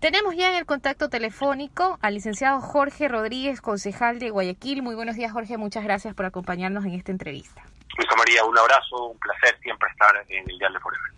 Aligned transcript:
tenemos 0.00 0.36
ya 0.36 0.50
en 0.50 0.56
el 0.56 0.66
contacto 0.66 1.08
telefónico 1.08 1.98
al 2.00 2.14
licenciado 2.14 2.60
Jorge 2.60 3.08
Rodríguez, 3.08 3.60
concejal 3.60 4.18
de 4.18 4.30
Guayaquil. 4.30 4.82
Muy 4.82 4.94
buenos 4.94 5.16
días, 5.16 5.32
Jorge. 5.32 5.56
Muchas 5.56 5.84
gracias 5.84 6.14
por 6.14 6.24
acompañarnos 6.24 6.84
en 6.84 6.94
esta 6.94 7.12
entrevista. 7.12 7.62
Luisa 7.96 8.14
María, 8.16 8.44
un 8.44 8.56
abrazo, 8.56 9.10
un 9.10 9.18
placer 9.18 9.58
siempre 9.62 9.88
estar 9.90 10.14
en 10.28 10.48
el 10.48 10.58
Dial 10.58 10.72
de 10.72 10.80
Forever. 10.80 11.12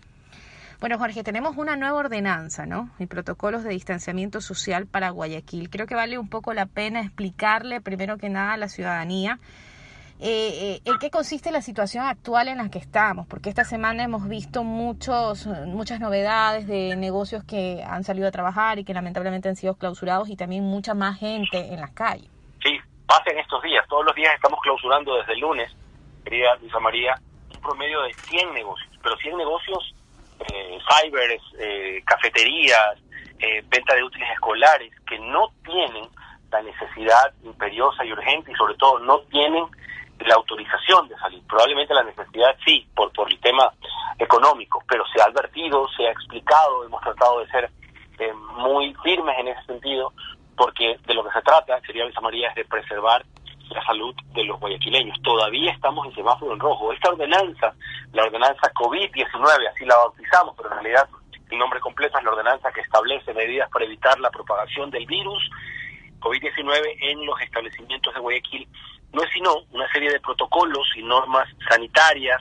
Bueno, 0.80 0.98
Jorge, 0.98 1.22
tenemos 1.22 1.58
una 1.58 1.76
nueva 1.76 1.98
ordenanza, 1.98 2.64
¿no? 2.64 2.90
Y 2.98 3.06
protocolos 3.06 3.64
de 3.64 3.70
distanciamiento 3.70 4.40
social 4.40 4.86
para 4.86 5.10
Guayaquil. 5.10 5.68
Creo 5.68 5.86
que 5.86 5.94
vale 5.94 6.18
un 6.18 6.30
poco 6.30 6.54
la 6.54 6.64
pena 6.64 7.02
explicarle, 7.02 7.82
primero 7.82 8.16
que 8.16 8.30
nada, 8.30 8.54
a 8.54 8.56
la 8.56 8.68
ciudadanía 8.68 9.38
eh, 10.22 10.76
eh, 10.76 10.80
en 10.84 10.98
qué 10.98 11.10
consiste 11.10 11.50
la 11.50 11.62
situación 11.62 12.04
actual 12.04 12.48
en 12.48 12.58
la 12.58 12.68
que 12.68 12.78
estamos, 12.78 13.26
porque 13.26 13.48
esta 13.48 13.64
semana 13.64 14.04
hemos 14.04 14.28
visto 14.28 14.64
muchos, 14.64 15.46
muchas 15.46 15.98
novedades 15.98 16.66
de 16.66 16.94
negocios 16.96 17.42
que 17.44 17.82
han 17.82 18.04
salido 18.04 18.28
a 18.28 18.30
trabajar 18.30 18.78
y 18.78 18.84
que 18.84 18.92
lamentablemente 18.92 19.48
han 19.48 19.56
sido 19.56 19.76
clausurados 19.76 20.28
y 20.28 20.36
también 20.36 20.64
mucha 20.64 20.92
más 20.92 21.18
gente 21.18 21.72
en 21.72 21.80
las 21.80 21.92
calles. 21.92 22.28
Sí, 22.62 22.78
pasen 23.06 23.38
estos 23.38 23.62
días, 23.62 23.86
todos 23.88 24.04
los 24.04 24.14
días 24.14 24.34
estamos 24.34 24.60
clausurando 24.60 25.16
desde 25.16 25.32
el 25.32 25.40
lunes, 25.40 25.74
querida 26.22 26.54
Luisa 26.56 26.80
María, 26.80 27.14
un 27.54 27.60
promedio 27.62 28.02
de 28.02 28.12
100 28.12 28.52
negocios, 28.52 28.90
pero 29.02 29.16
100 29.16 29.38
negocios, 29.38 29.94
eh, 30.52 30.78
cybers, 30.86 31.42
eh, 31.58 32.02
cafeterías, 32.04 32.98
eh, 33.38 33.64
venta 33.70 33.94
de 33.94 34.02
útiles 34.02 34.28
escolares, 34.34 34.92
que 35.08 35.18
no 35.18 35.50
tienen 35.64 36.08
la 36.52 36.60
necesidad 36.60 37.32
imperiosa 37.42 38.04
y 38.04 38.12
urgente 38.12 38.52
y 38.52 38.54
sobre 38.56 38.74
todo 38.74 38.98
no 38.98 39.20
tienen 39.30 39.64
la 40.26 40.34
autorización 40.34 41.08
de 41.08 41.16
salir. 41.16 41.42
Probablemente 41.46 41.94
la 41.94 42.02
necesidad 42.02 42.56
sí, 42.64 42.86
por, 42.94 43.12
por 43.12 43.30
el 43.30 43.38
tema 43.40 43.72
económico, 44.18 44.82
pero 44.88 45.04
se 45.06 45.20
ha 45.20 45.24
advertido, 45.24 45.86
se 45.96 46.06
ha 46.06 46.10
explicado, 46.10 46.84
hemos 46.84 47.00
tratado 47.02 47.40
de 47.40 47.50
ser 47.50 47.70
eh, 48.18 48.32
muy 48.56 48.94
firmes 49.02 49.36
en 49.38 49.48
ese 49.48 49.62
sentido, 49.64 50.12
porque 50.56 50.98
de 51.06 51.14
lo 51.14 51.24
que 51.24 51.32
se 51.32 51.42
trata, 51.42 51.80
sería 51.80 52.04
Luisa 52.04 52.20
María, 52.20 52.48
es 52.50 52.54
de 52.54 52.64
preservar 52.64 53.24
la 53.70 53.84
salud 53.84 54.14
de 54.34 54.44
los 54.44 54.58
guayaquileños. 54.60 55.16
Todavía 55.22 55.72
estamos 55.72 56.06
en 56.06 56.14
semáforo 56.14 56.52
en 56.52 56.60
rojo. 56.60 56.92
Esta 56.92 57.10
ordenanza, 57.10 57.72
la 58.12 58.24
ordenanza 58.24 58.72
COVID-19, 58.74 59.68
así 59.72 59.84
la 59.84 59.96
bautizamos, 59.96 60.54
pero 60.56 60.68
en 60.70 60.82
realidad 60.82 61.08
el 61.50 61.58
nombre 61.58 61.80
completo 61.80 62.18
es 62.18 62.24
la 62.24 62.30
ordenanza 62.30 62.70
que 62.72 62.80
establece 62.80 63.32
medidas 63.32 63.70
para 63.70 63.84
evitar 63.84 64.18
la 64.20 64.30
propagación 64.30 64.90
del 64.90 65.06
virus 65.06 65.48
COVID-19 66.20 66.96
en 67.00 67.26
los 67.26 67.40
establecimientos 67.40 68.14
de 68.14 68.20
Guayaquil 68.20 68.68
no 69.12 69.22
es 69.22 69.30
sino 69.32 69.54
una 69.72 69.90
serie 69.92 70.10
de 70.10 70.20
protocolos 70.20 70.86
y 70.96 71.02
normas 71.02 71.48
sanitarias, 71.68 72.40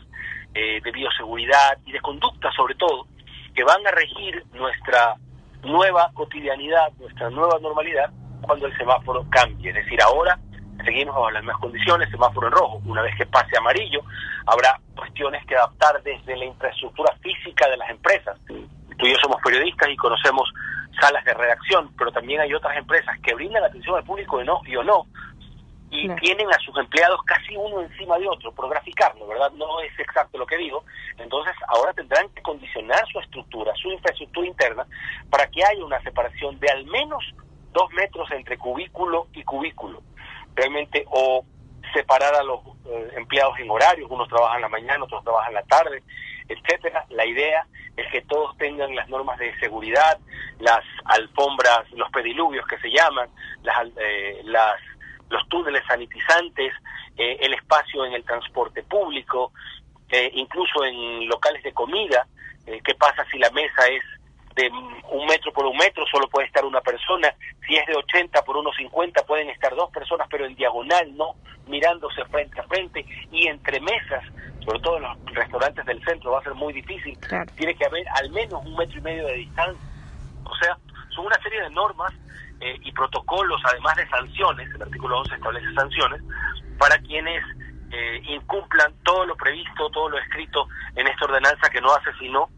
eh, 0.54 0.80
de 0.84 0.92
bioseguridad 0.92 1.78
y 1.86 1.92
de 1.92 2.02
conducta 2.02 2.52
sobre 2.52 2.76
todo, 2.76 3.08
que 3.56 3.64
van 3.64 3.86
a 3.86 3.92
regir 3.92 4.44
nuestra 4.54 5.16
nueva 5.64 6.12
cotidianidad, 6.14 6.92
nuestra 7.00 7.30
nueva 7.30 7.60
normalidad 7.60 8.12
cuando 8.42 8.68
el 8.68 8.78
semáforo 8.78 9.26
cambie. 9.30 9.70
Es 9.70 9.76
decir, 9.76 10.02
ahora 10.02 10.40
seguimos 10.84 11.16
bajo 11.16 11.32
las 11.32 11.44
mismas 11.44 11.60
condiciones, 11.60 12.10
semáforo 12.10 12.48
en 12.48 12.54
rojo. 12.54 12.82
Una 12.86 13.02
vez 13.02 13.16
que 13.18 13.26
pase 13.26 13.58
amarillo, 13.58 14.02
habrá 14.46 14.80
cuestiones 14.96 15.46
que 15.46 15.56
adaptar 15.56 16.02
desde 16.04 16.38
la 16.38 16.46
infraestructura 16.46 17.14
física 17.22 17.70
de 17.70 17.78
las 17.78 17.90
empresas. 17.90 18.38
Tú 18.48 19.06
y 19.06 19.12
yo 19.12 19.16
somos 19.22 19.42
periodistas 19.44 19.90
y 19.90 19.96
conocemos 19.98 20.50
salas 21.00 21.24
de 21.26 21.34
redacción, 21.34 21.92
pero 21.98 22.12
también 22.12 22.42
hay 22.42 22.54
otras 22.54 22.78
empresas 22.78 23.18
que 23.22 23.34
brindan 23.34 23.64
atención 23.64 23.96
al 23.96 24.04
público 24.04 24.42
y, 24.42 24.46
no, 24.46 24.62
y 24.66 24.76
o 24.76 24.84
no, 24.84 25.06
y 25.92 26.08
tienen 26.16 26.48
a 26.50 26.60
sus 26.60 26.78
empleados 26.78 27.20
casi 27.26 27.56
uno 27.56 27.82
encima 27.82 28.18
de 28.20 28.28
otro, 28.28 28.52
por 28.52 28.70
graficarlo, 28.70 29.28
¿verdad? 29.28 29.52
No 29.54 29.82
es 29.82 29.92
exacto 30.00 30.38
lo 30.38 30.46
que 30.46 30.58
digo. 30.58 30.84
Entonces, 31.18 31.56
ahora 31.68 31.94
tendrán 31.94 32.30
que 32.30 32.42
condicionar 32.44 33.04
su 33.12 33.20
estructura, 33.20 33.74
su 33.76 33.92
infraestructura 33.92 34.48
interna, 34.48 34.86
para 35.32 35.48
que 35.48 35.64
haya 35.64 35.84
una 35.84 36.00
separación 36.02 36.60
de 36.60 36.70
al 36.70 36.86
menos 36.86 37.24
dos 37.74 37.92
metros 37.94 38.30
entre 38.32 38.58
cubículo 38.58 39.28
y 39.34 39.44
cubículo. 39.44 40.02
Realmente, 40.56 41.06
o 41.10 41.44
separar 41.94 42.36
a 42.36 42.44
los 42.44 42.60
eh, 42.86 43.14
empleados 43.18 43.58
en 43.58 43.72
horarios, 43.72 44.12
unos 44.12 44.28
trabajan 44.28 44.58
en 44.58 44.62
la 44.62 44.70
mañana, 44.70 45.04
otros 45.04 45.24
trabajan 45.24 45.50
en 45.50 45.56
la 45.56 45.64
tarde, 45.64 46.04
etcétera. 46.50 47.06
La 47.10 47.26
idea 47.26 47.66
es 47.96 48.12
que 48.12 48.22
todos 48.22 48.58
tengan 48.58 48.96
las 48.96 49.08
normas 49.10 49.38
de 49.40 49.58
seguridad, 49.60 50.20
las 50.60 50.84
alfombras, 51.06 51.90
los 51.92 52.10
pediluvios 52.12 52.66
que 52.68 52.78
se 52.80 52.90
llaman, 52.90 53.30
las, 53.64 53.88
eh, 53.98 54.42
las 54.46 54.80
los 55.30 55.48
túneles 55.48 55.84
sanitizantes, 55.88 56.74
eh, 57.16 57.38
el 57.42 57.54
espacio 57.54 58.04
en 58.04 58.14
el 58.14 58.24
transporte 58.24 58.82
público, 58.82 59.52
eh, 60.10 60.32
incluso 60.34 60.84
en 60.84 61.28
locales 61.28 61.62
de 61.64 61.72
comida. 61.72 62.26
¿Qué 62.66 62.94
pasa 62.96 63.26
si 63.32 63.40
la 63.40 63.50
mesa 63.52 63.88
es 63.88 64.04
de 64.56 64.70
un 64.70 65.26
metro 65.28 65.52
por 65.54 65.66
un 65.66 65.78
metro? 65.78 66.06
Solo 66.06 66.28
puede 66.28 66.48
estar 66.48 66.64
una 66.66 66.82
persona. 66.82 67.34
Si 67.68 67.76
es 67.76 67.86
de 67.88 67.96
80 67.96 68.44
por 68.44 68.58
unos 68.58 68.76
50, 68.76 69.24
pueden 69.26 69.50
estar 69.50 69.76
dos 69.76 69.90
personas, 69.92 70.28
pero 70.30 70.46
en 70.46 70.56
diagonal, 70.56 71.16
no 71.16 71.36
mirándose 71.68 72.26
frente 72.26 72.60
a 72.60 72.64
frente 72.64 73.06
y 73.32 73.48
entre 73.48 73.80
mesas. 73.80 74.24
Sobre 74.66 74.80
todo 74.80 74.98
en 74.98 75.04
los 75.04 75.18
restaurantes 75.34 75.86
del 75.86 76.04
centro 76.04 76.32
va 76.32 76.40
a 76.40 76.44
ser 76.44 76.54
muy 76.54 76.74
difícil. 76.74 77.18
Tiene 77.56 77.76
que 77.76 77.86
haber 77.86 78.06
al 78.10 78.30
menos 78.32 78.66
un 78.66 78.76
metro 78.76 78.98
y 79.00 79.02
medio 79.02 79.26
de 79.28 79.34
distancia. 79.34 79.82
O 80.44 80.56
sea, 80.56 80.78
son 81.16 81.26
una 81.26 81.42
serie 81.42 81.62
de 81.62 81.70
normas 81.72 82.14
eh, 82.60 82.78
y 82.82 82.92
protocolos, 82.92 83.62
además 83.66 83.96
de 83.96 84.08
sanciones, 84.10 84.70
el 84.76 84.82
artículo 84.82 85.20
11 85.20 85.36
establece 85.36 85.74
sanciones, 85.74 86.22
para 86.78 86.98
quienes 87.00 87.44
eh, 87.92 88.22
incumplan 88.26 88.94
todo 89.04 89.26
lo 89.26 89.36
previsto, 89.36 89.90
todo 89.90 90.10
lo 90.10 90.20
escrito 90.20 90.68
en 90.96 91.08
esta 91.08 91.26
ordenanza 91.26 91.70
que 91.70 91.82
no 91.82 91.94
hace 91.94 92.12
sino 92.20 92.50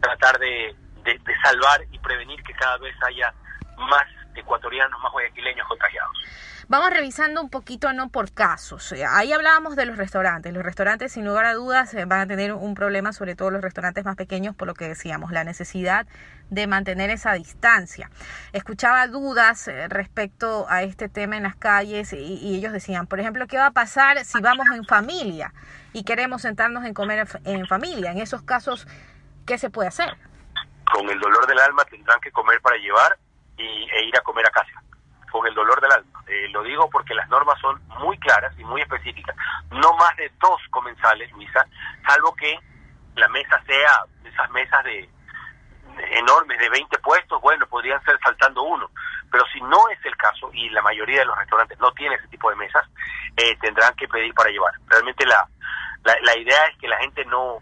tratar 0.00 0.38
de, 0.38 0.74
de, 1.04 1.12
de 1.12 1.40
salvar 1.42 1.80
y 1.90 1.98
prevenir 1.98 2.42
que 2.42 2.54
cada 2.54 2.78
vez 2.78 2.94
haya 3.06 3.34
más 3.76 4.06
ecuatorianos, 4.38 5.00
más 5.00 5.12
guayaquileños 5.12 5.66
contagiados. 5.68 6.16
Vamos 6.70 6.90
revisando 6.90 7.40
un 7.40 7.48
poquito, 7.48 7.94
no 7.94 8.10
por 8.10 8.30
casos. 8.30 8.92
Eh, 8.92 9.02
ahí 9.08 9.32
hablábamos 9.32 9.74
de 9.74 9.86
los 9.86 9.96
restaurantes. 9.96 10.52
Los 10.52 10.62
restaurantes, 10.62 11.12
sin 11.12 11.24
lugar 11.24 11.46
a 11.46 11.54
dudas, 11.54 11.94
eh, 11.94 12.04
van 12.04 12.20
a 12.20 12.26
tener 12.26 12.52
un 12.52 12.74
problema, 12.74 13.14
sobre 13.14 13.34
todo 13.34 13.50
los 13.50 13.62
restaurantes 13.62 14.04
más 14.04 14.16
pequeños, 14.16 14.54
por 14.54 14.68
lo 14.68 14.74
que 14.74 14.86
decíamos, 14.86 15.32
la 15.32 15.44
necesidad 15.44 16.06
de 16.50 16.66
mantener 16.66 17.08
esa 17.08 17.32
distancia. 17.32 18.10
Escuchaba 18.52 19.06
dudas 19.06 19.66
eh, 19.66 19.88
respecto 19.88 20.66
a 20.68 20.82
este 20.82 21.08
tema 21.08 21.38
en 21.38 21.44
las 21.44 21.56
calles 21.56 22.12
y, 22.12 22.56
ellos 22.56 22.74
decían, 22.74 23.06
por 23.06 23.18
ejemplo, 23.18 23.46
¿qué 23.46 23.56
va 23.56 23.68
a 23.68 23.70
pasar 23.72 24.22
si 24.26 24.38
vamos 24.42 24.66
en 24.74 24.84
familia 24.84 25.54
y 25.94 26.04
queremos 26.04 26.42
sentarnos 26.42 26.84
en 26.84 26.92
comer 26.92 27.26
en 27.46 27.66
familia? 27.66 28.10
En 28.10 28.18
esos 28.18 28.42
casos, 28.42 28.86
¿qué 29.46 29.56
se 29.56 29.70
puede 29.70 29.88
hacer? 29.88 30.18
Con 30.92 31.08
el 31.08 31.18
dolor 31.18 31.46
del 31.46 31.60
alma 31.60 31.82
tendrán 31.86 32.20
que 32.20 32.30
comer 32.30 32.60
para 32.60 32.76
llevar 32.76 33.16
y, 33.58 33.88
e 33.90 34.04
ir 34.04 34.16
a 34.16 34.22
comer 34.22 34.46
a 34.46 34.50
casa 34.50 34.82
con 35.30 35.46
el 35.46 35.54
dolor 35.54 35.80
del 35.80 35.92
alma. 35.92 36.22
Eh, 36.26 36.48
lo 36.50 36.62
digo 36.62 36.88
porque 36.90 37.14
las 37.14 37.28
normas 37.28 37.60
son 37.60 37.80
muy 38.00 38.18
claras 38.18 38.58
y 38.58 38.64
muy 38.64 38.80
específicas. 38.80 39.36
No 39.70 39.94
más 39.96 40.16
de 40.16 40.30
dos 40.40 40.60
comensales, 40.70 41.30
Luisa, 41.32 41.66
salvo 42.06 42.34
que 42.34 42.58
la 43.14 43.28
mesa 43.28 43.62
sea 43.66 44.04
esas 44.24 44.50
mesas 44.50 44.84
de, 44.84 45.08
enormes 46.12 46.58
de 46.58 46.68
20 46.68 46.98
puestos, 46.98 47.40
bueno, 47.40 47.66
podrían 47.66 48.02
ser 48.04 48.18
saltando 48.22 48.62
uno. 48.62 48.90
Pero 49.30 49.44
si 49.52 49.60
no 49.60 49.88
es 49.90 49.98
el 50.04 50.16
caso, 50.16 50.50
y 50.52 50.70
la 50.70 50.82
mayoría 50.82 51.20
de 51.20 51.26
los 51.26 51.36
restaurantes 51.36 51.78
no 51.78 51.92
tiene 51.92 52.14
ese 52.14 52.28
tipo 52.28 52.48
de 52.50 52.56
mesas, 52.56 52.86
eh, 53.36 53.56
tendrán 53.60 53.94
que 53.94 54.08
pedir 54.08 54.32
para 54.34 54.50
llevar. 54.50 54.72
Realmente 54.86 55.26
la, 55.26 55.46
la, 56.04 56.16
la 56.22 56.38
idea 56.38 56.64
es 56.66 56.78
que 56.78 56.88
la 56.88 56.98
gente 56.98 57.24
no, 57.26 57.58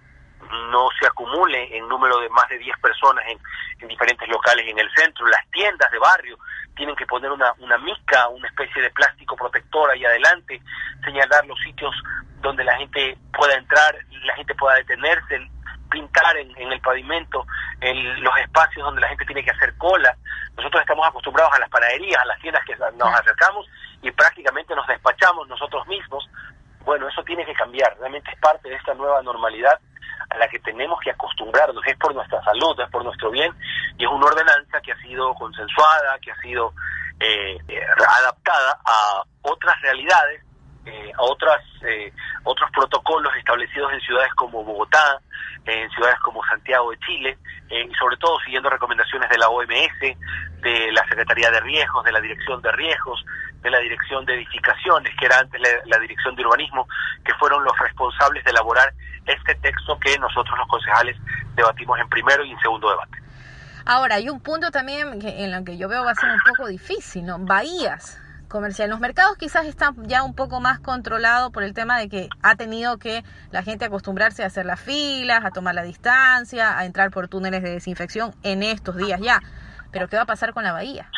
no 0.71 0.89
se 0.99 1.07
acumule 1.07 1.77
en 1.77 1.89
número 1.89 2.19
de 2.21 2.29
más 2.31 2.49
de 2.49 2.59
10 2.59 2.79
personas 2.79 3.25
en, 3.29 3.39
en 3.81 3.89
diferentes 3.89 4.29
locales 4.29 4.67
en 4.69 4.79
el 4.79 4.91
centro, 4.95 5.27
las 5.27 5.49
tiendas 5.51 5.91
de 5.91 5.99
barrio, 5.99 6.39
tienen 6.77 6.95
que 6.95 7.07
poner 7.07 7.31
una, 7.31 7.53
una 7.59 7.79
mica, 7.79 8.29
una 8.29 8.47
especie 8.49 8.83
de 8.83 8.91
plástico 8.91 9.35
protector 9.37 9.91
ahí 9.91 10.05
adelante, 10.05 10.61
señalar 11.05 11.47
los 11.47 11.59
sitios 11.61 11.95
donde 12.41 12.65
la 12.65 12.77
gente 12.77 13.17
pueda 13.33 13.55
entrar, 13.55 13.97
la 14.25 14.35
gente 14.37 14.55
pueda 14.55 14.77
detenerse, 14.77 15.51
pintar 15.91 16.37
en, 16.37 16.51
en 16.59 16.73
el 16.73 16.81
pavimento 16.81 17.47
en 17.81 18.23
los 18.23 18.37
espacios 18.39 18.85
donde 18.85 19.01
la 19.01 19.09
gente 19.09 19.25
tiene 19.25 19.45
que 19.45 19.51
hacer 19.51 19.77
cola. 19.79 20.15
Nosotros 20.57 20.81
estamos 20.81 21.07
acostumbrados 21.07 21.53
a 21.55 21.59
las 21.59 21.71
panaderías, 21.71 22.21
a 22.23 22.27
las 22.27 22.41
tiendas 22.41 22.65
que 22.65 22.77
nos 22.77 23.15
acercamos 23.15 23.67
y 24.03 24.11
prácticamente 24.11 24.75
nos 24.75 24.87
despachamos 24.87 25.49
nosotros 25.49 25.87
mismos 25.87 26.29
Bueno, 26.87 27.09
eso 27.09 27.21
tiene 27.25 27.45
que 27.45 27.53
cambiar, 27.53 27.97
realmente 27.99 28.31
es 28.31 28.39
parte 28.39 28.69
de 28.69 28.77
esta 28.77 28.95
nueva 28.95 29.21
normalidad 29.21 29.77
a 30.31 30.39
la 30.39 30.47
que 30.47 30.61
tenemos 30.61 31.01
que 31.01 31.11
acostumbrarnos, 31.11 31.85
es 31.85 31.97
por 31.99 32.15
nuestra 32.15 32.41
salud, 32.45 32.79
es 32.81 32.89
por 32.91 33.05
nuestro 33.05 33.29
bien, 33.33 33.53
y 33.99 34.05
es 34.05 34.11
una 34.11 34.27
ordenanza 34.27 34.81
que 34.81 34.93
ha 34.93 34.97
sido 34.99 35.35
consensuada, 35.35 36.17
que 36.21 36.31
ha 36.31 36.41
sido 36.41 36.73
eh, 37.19 37.59
adaptada 38.21 38.79
a 38.85 39.25
otras 39.43 39.81
realidades, 39.83 40.45
eh, 40.85 41.11
a 41.19 41.23
otras, 41.23 41.61
eh, 41.83 42.13
otros 42.45 42.71
protocolos 42.71 43.35
establecidos 43.37 43.93
en 43.93 44.01
ciudades 44.03 44.33
como 44.35 44.63
Bogotá, 44.63 45.21
en 45.65 45.91
ciudades 45.91 46.21
como 46.21 46.45
Santiago 46.45 46.93
de 46.93 46.99
Chile, 47.01 47.39
y 47.69 47.93
sobre 47.97 48.17
todo 48.19 48.39
siguiendo 48.45 48.71
recomendaciones 48.71 49.29
de 49.29 49.39
la 49.39 49.49
OMS, 49.49 49.99
de 50.63 50.93
la 50.93 51.05
Secretaría 51.09 51.51
de 51.51 51.59
Riesgos, 51.59 52.05
de 52.05 52.13
la 52.13 52.21
Dirección 52.21 52.63
de 52.63 52.71
Riesgos, 52.71 53.25
de 53.67 53.71
la 53.71 53.81
Dirección 53.81 54.25
de 54.25 54.35
Edificaciones, 54.35 55.13
que 55.19 55.27
era 55.27 55.39
antes 55.39 55.61
la, 55.85 55.99
Dirección 55.99 56.35
de 56.37 56.43
Urbanismo, 56.45 56.87
que 57.25 57.35
fueron 57.35 57.65
los 57.65 57.77
responsables 57.79 58.45
de 58.45 58.51
elaborar 58.51 58.93
este 59.27 59.55
texto 59.57 59.99
que 59.99 60.17
nosotros 60.19 60.57
los 60.59 60.69
concejales 60.69 61.17
debatimos 61.55 61.99
en 61.99 62.09
primero 62.09 62.45
y 62.45 62.53
en 62.53 62.59
segundo 62.61 62.89
debate. 62.91 63.19
Ahora, 63.85 64.17
hay 64.17 64.29
un 64.29 64.41
punto 64.41 64.71
también 64.71 65.21
en 65.23 65.53
lo 65.53 65.65
que 65.65 65.77
yo 65.77 65.89
veo 65.89 66.05
va 66.05 66.13
a 66.13 66.15
ser 66.15 66.31
un 66.31 66.41
poco 66.47 66.69
difícil, 66.69 67.25
¿no? 67.25 67.39
Bahías 67.39 68.21
comerciales. 68.49 68.91
Los 68.91 69.01
mercados 69.01 69.37
quizás 69.37 69.67
están 69.67 69.95
ya 70.07 70.23
un 70.23 70.35
poco 70.35 70.61
más 70.61 70.79
controlados 70.79 71.51
por 71.51 71.63
el 71.63 71.75
tema 71.75 71.99
de 71.99 72.09
que 72.09 72.29
ha 72.43 72.55
tenido 72.55 72.99
que 72.99 73.25
la 73.51 73.63
gente 73.63 73.85
acostumbrarse 73.85 74.45
a 74.45 74.47
hacer 74.47 74.67
las 74.67 74.81
filas, 74.81 75.45
a 75.45 75.51
tomar 75.51 75.75
la 75.75 75.83
distancia, 75.83 76.79
a 76.79 76.85
entrar 76.85 77.11
por 77.11 77.29
túneles 77.29 77.63
de 77.63 77.71
desinfección 77.71 78.35
en 78.43 78.63
estos 78.63 78.97
días 78.97 79.21
ya. 79.21 79.41
Pero 79.91 80.09
¿qué 80.09 80.17
va 80.17 80.23
a 80.23 80.27
pasar 80.27 80.53
con 80.53 80.63
la 80.63 80.73
bahía? 80.73 81.11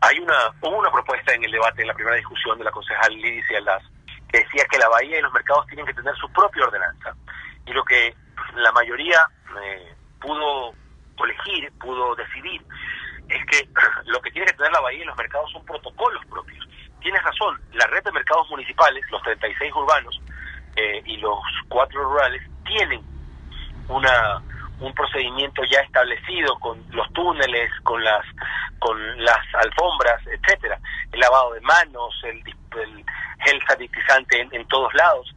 Hay 0.00 0.18
una, 0.18 0.34
hubo 0.60 0.78
una 0.78 0.90
propuesta 0.90 1.34
en 1.34 1.44
el 1.44 1.50
debate, 1.50 1.82
en 1.82 1.88
la 1.88 1.94
primera 1.94 2.16
discusión 2.16 2.58
de 2.58 2.64
la 2.64 2.70
concejal 2.70 3.14
Lidia 3.14 3.58
Aldaz, 3.58 3.82
que 4.28 4.38
decía 4.38 4.64
que 4.70 4.78
la 4.78 4.88
bahía 4.88 5.18
y 5.18 5.22
los 5.22 5.32
mercados 5.32 5.66
tienen 5.66 5.86
que 5.86 5.94
tener 5.94 6.14
su 6.16 6.30
propia 6.32 6.64
ordenanza. 6.64 7.14
Y 7.66 7.72
lo 7.72 7.84
que 7.84 8.14
la 8.56 8.72
mayoría 8.72 9.20
eh, 9.62 9.94
pudo 10.20 10.74
elegir, 11.22 11.72
pudo 11.80 12.14
decidir, 12.14 12.62
es 13.28 13.46
que 13.46 13.68
lo 14.06 14.20
que 14.20 14.30
tiene 14.30 14.46
que 14.46 14.56
tener 14.56 14.72
la 14.72 14.80
bahía 14.80 15.02
y 15.02 15.06
los 15.06 15.16
mercados 15.16 15.50
son 15.52 15.64
protocolos 15.64 16.24
propios. 16.26 16.68
Tienes 17.00 17.22
razón, 17.22 17.60
la 17.72 17.86
red 17.86 18.02
de 18.02 18.12
mercados 18.12 18.48
municipales, 18.50 19.04
los 19.10 19.22
36 19.22 19.72
urbanos 19.74 20.20
eh, 20.76 21.02
y 21.04 21.18
los 21.18 21.38
cuatro 21.68 22.02
rurales, 22.02 22.42
tienen 22.64 23.02
una 23.88 24.42
un 24.80 24.92
procedimiento 24.92 25.62
ya 25.70 25.80
establecido 25.80 26.58
con 26.58 26.84
los 26.90 27.10
túneles, 27.12 27.70
con 27.82 28.02
las 28.02 28.24
con 28.84 29.24
las 29.24 29.40
alfombras, 29.54 30.20
etcétera, 30.26 30.78
el 31.10 31.18
lavado 31.18 31.54
de 31.54 31.60
manos, 31.62 32.14
el, 32.24 32.36
el 32.36 33.04
gel 33.38 33.62
sanitizante 33.66 34.46
en, 34.52 34.68
todos 34.68 34.92
lados, 34.92 35.34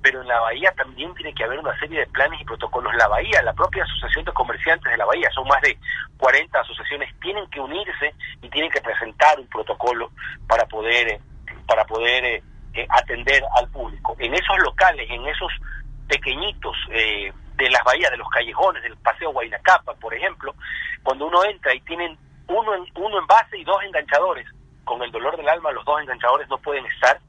pero 0.00 0.22
en 0.22 0.28
la 0.28 0.40
bahía 0.40 0.72
también 0.72 1.14
tiene 1.14 1.34
que 1.34 1.44
haber 1.44 1.58
una 1.58 1.78
serie 1.78 2.00
de 2.00 2.06
planes 2.06 2.40
y 2.40 2.44
protocolos. 2.46 2.94
La 2.94 3.06
bahía, 3.08 3.42
la 3.42 3.52
propia 3.52 3.84
asociación 3.84 4.24
de 4.24 4.32
comerciantes 4.32 4.90
de 4.90 4.96
la 4.96 5.04
bahía, 5.04 5.28
son 5.34 5.46
más 5.46 5.60
de 5.60 5.76
40 6.16 6.58
asociaciones, 6.58 7.14
tienen 7.20 7.46
que 7.50 7.60
unirse 7.60 8.14
y 8.40 8.48
tienen 8.48 8.70
que 8.70 8.80
presentar 8.80 9.38
un 9.38 9.46
protocolo 9.48 10.10
para 10.48 10.64
poder 10.64 11.20
para 11.66 11.84
poder 11.84 12.24
eh, 12.24 12.42
eh, 12.72 12.86
atender 12.88 13.42
al 13.58 13.68
público. 13.68 14.16
En 14.18 14.32
esos 14.32 14.56
locales, 14.64 15.06
en 15.10 15.26
esos 15.26 15.52
pequeñitos 16.08 16.74
eh, 16.92 17.30
de 17.56 17.70
las 17.70 17.84
bahías, 17.84 18.10
de 18.10 18.16
los 18.16 18.30
callejones, 18.30 18.82
del 18.82 18.96
paseo 18.96 19.32
Guaynacapa, 19.32 19.92
por 19.94 20.14
ejemplo, 20.14 20.54
cuando 21.02 21.26
uno 21.26 21.44
entra 21.44 21.74
y 21.74 21.80
tienen 21.80 22.16
uno 22.48 22.74
en, 22.74 22.84
uno 22.96 23.18
en 23.18 23.26
base 23.26 23.58
y 23.58 23.64
dos 23.64 23.82
enganchadores, 23.82 24.46
con 24.84 25.02
el 25.02 25.10
dolor 25.10 25.36
del 25.36 25.48
alma 25.48 25.72
los 25.72 25.84
dos 25.84 26.00
enganchadores 26.00 26.48
no 26.48 26.58
pueden 26.58 26.86
estar, 26.86 27.20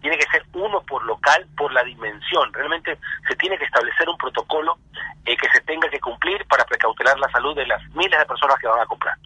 tiene 0.00 0.18
que 0.18 0.26
ser 0.30 0.44
uno 0.52 0.82
por 0.82 1.02
local, 1.04 1.46
por 1.56 1.72
la 1.72 1.82
dimensión. 1.82 2.52
Realmente 2.52 2.98
se 3.26 3.36
tiene 3.36 3.56
que 3.56 3.64
establecer 3.64 4.08
un 4.08 4.18
protocolo 4.18 4.76
eh, 5.24 5.36
que 5.36 5.48
se 5.48 5.60
tenga 5.62 5.88
que 5.88 5.98
cumplir 5.98 6.44
para 6.46 6.64
precautelar 6.64 7.18
la 7.18 7.30
salud 7.30 7.56
de 7.56 7.66
las 7.66 7.82
miles 7.94 8.18
de 8.18 8.26
personas 8.26 8.58
que 8.60 8.66
van 8.66 8.80
a 8.80 8.86
comprar. 8.86 9.16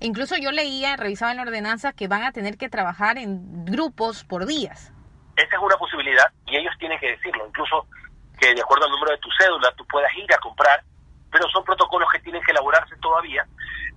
Incluso 0.00 0.36
yo 0.36 0.50
leía, 0.50 0.96
revisaba 0.96 1.32
en 1.32 1.36
la 1.36 1.42
ordenanza 1.42 1.92
que 1.92 2.08
van 2.08 2.22
a 2.22 2.32
tener 2.32 2.56
que 2.56 2.68
trabajar 2.68 3.18
en 3.18 3.64
grupos 3.66 4.24
por 4.24 4.46
días. 4.46 4.92
Esa 5.36 5.56
es 5.56 5.62
una 5.62 5.76
posibilidad 5.76 6.24
y 6.46 6.56
ellos 6.56 6.74
tienen 6.78 6.98
que 6.98 7.10
decirlo. 7.10 7.46
Incluso 7.46 7.86
que 8.40 8.54
de 8.54 8.60
acuerdo 8.62 8.86
al 8.86 8.90
número 8.90 9.12
de 9.12 9.18
tu 9.18 9.28
cédula 9.38 9.72
tú 9.76 9.84
puedas 9.86 10.10
ir 10.16 10.32
a 10.32 10.38
comprar, 10.38 10.82
pero 11.32 11.48
son 11.48 11.64
protocolos 11.64 12.08
que 12.12 12.20
tienen 12.20 12.42
que 12.42 12.52
elaborarse 12.52 12.94
todavía. 12.96 13.44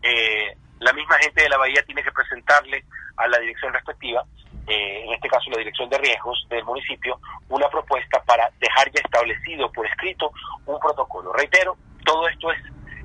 Eh, 0.01 0.55
la 0.79 0.93
misma 0.93 1.17
gente 1.19 1.43
de 1.43 1.49
la 1.49 1.57
Bahía 1.57 1.83
tiene 1.85 2.01
que 2.01 2.11
presentarle 2.11 2.83
a 3.17 3.27
la 3.27 3.37
dirección 3.39 3.73
respectiva, 3.73 4.23
eh, 4.67 5.03
en 5.05 5.13
este 5.13 5.27
caso 5.27 5.49
la 5.51 5.57
dirección 5.57 5.89
de 5.89 5.97
riesgos 5.97 6.45
del 6.49 6.63
municipio, 6.63 7.19
una 7.49 7.67
propuesta 7.69 8.21
para 8.23 8.49
dejar 8.59 8.91
ya 8.91 9.01
establecido 9.03 9.71
por 9.71 9.85
escrito 9.85 10.31
un 10.65 10.79
protocolo. 10.79 11.33
Reitero, 11.33 11.77
todo 12.03 12.27
esto 12.27 12.51
es 12.51 12.59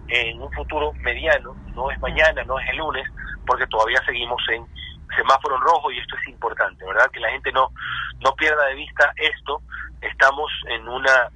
en 0.08 0.40
un 0.40 0.50
futuro 0.52 0.92
mediano, 0.94 1.54
no 1.74 1.90
es 1.90 1.98
mañana, 2.00 2.42
no 2.44 2.58
es 2.58 2.68
el 2.70 2.78
lunes, 2.78 3.06
porque 3.46 3.66
todavía 3.66 4.00
seguimos 4.04 4.42
en 4.50 4.66
semáforo 5.16 5.56
en 5.56 5.62
rojo 5.62 5.90
y 5.90 5.98
esto 5.98 6.16
es 6.16 6.28
importante, 6.28 6.84
¿verdad? 6.84 7.10
Que 7.10 7.20
la 7.20 7.30
gente 7.30 7.52
no, 7.52 7.70
no 8.20 8.32
pierda 8.34 8.66
de 8.66 8.74
vista 8.74 9.12
esto. 9.16 9.62
Estamos 10.00 10.50
en 10.68 10.88
una 10.88 11.30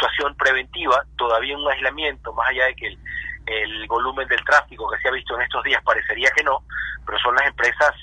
situación 0.00 0.34
preventiva, 0.36 1.04
todavía 1.16 1.56
un 1.56 1.68
aislamiento, 1.68 2.32
más 2.32 2.48
allá 2.48 2.66
de 2.66 2.74
que 2.74 2.86
el, 2.86 2.98
el 3.46 3.86
volumen 3.86 4.26
del 4.28 4.42
tráfico 4.44 4.90
que 4.90 4.98
se 5.00 5.08
ha 5.08 5.12
visto 5.12 5.34
en 5.36 5.42
estos 5.42 5.62
días 5.64 5.82
parecería 5.84 6.30
que 6.34 6.44
no, 6.44 6.62
pero 7.04 7.18
son 7.18 7.34
las 7.34 7.46
empresas 7.46 7.94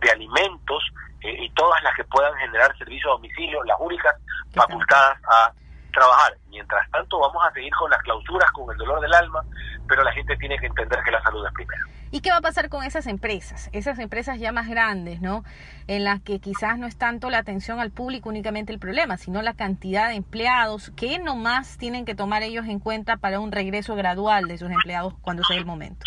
de 0.00 0.10
alimentos 0.10 0.82
eh, 1.22 1.44
y 1.44 1.50
todas 1.50 1.82
las 1.82 1.94
que 1.96 2.04
puedan 2.04 2.34
generar 2.36 2.76
servicio 2.76 3.10
a 3.10 3.12
domicilio, 3.14 3.62
las 3.64 3.76
únicas 3.80 4.14
facultadas 4.54 5.18
a 5.24 5.52
trabajar. 5.92 6.36
Mientras 6.70 6.90
tanto, 6.90 7.18
vamos 7.18 7.42
a 7.46 7.52
seguir 7.52 7.72
con 7.74 7.90
las 7.90 8.02
clausuras, 8.02 8.50
con 8.52 8.70
el 8.70 8.76
dolor 8.76 9.00
del 9.00 9.14
alma, 9.14 9.42
pero 9.88 10.02
la 10.02 10.12
gente 10.12 10.36
tiene 10.36 10.58
que 10.58 10.66
entender 10.66 11.02
que 11.02 11.10
la 11.10 11.22
salud 11.22 11.46
es 11.46 11.52
primero. 11.54 11.86
¿Y 12.10 12.20
qué 12.20 12.30
va 12.30 12.36
a 12.36 12.40
pasar 12.42 12.68
con 12.68 12.84
esas 12.84 13.06
empresas? 13.06 13.70
Esas 13.72 13.98
empresas 13.98 14.38
ya 14.38 14.52
más 14.52 14.68
grandes, 14.68 15.22
¿no? 15.22 15.44
En 15.86 16.04
las 16.04 16.20
que 16.20 16.40
quizás 16.40 16.78
no 16.78 16.86
es 16.86 16.98
tanto 16.98 17.30
la 17.30 17.38
atención 17.38 17.80
al 17.80 17.90
público 17.90 18.28
únicamente 18.28 18.70
el 18.70 18.78
problema, 18.78 19.16
sino 19.16 19.40
la 19.40 19.54
cantidad 19.54 20.08
de 20.08 20.16
empleados. 20.16 20.92
¿Qué 20.94 21.18
nomás 21.18 21.78
tienen 21.78 22.04
que 22.04 22.14
tomar 22.14 22.42
ellos 22.42 22.66
en 22.66 22.80
cuenta 22.80 23.16
para 23.16 23.40
un 23.40 23.50
regreso 23.50 23.96
gradual 23.96 24.46
de 24.46 24.58
sus 24.58 24.70
empleados 24.70 25.14
cuando 25.22 25.44
sea 25.44 25.56
el 25.56 25.64
momento? 25.64 26.04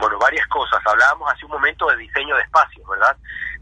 Bueno, 0.00 0.18
varias 0.18 0.46
cosas. 0.48 0.82
Hablábamos 0.84 1.32
hace 1.32 1.46
un 1.46 1.52
momento 1.52 1.86
de 1.86 1.96
diseño 1.96 2.36
de 2.36 2.42
espacios, 2.42 2.86
¿verdad? 2.86 3.16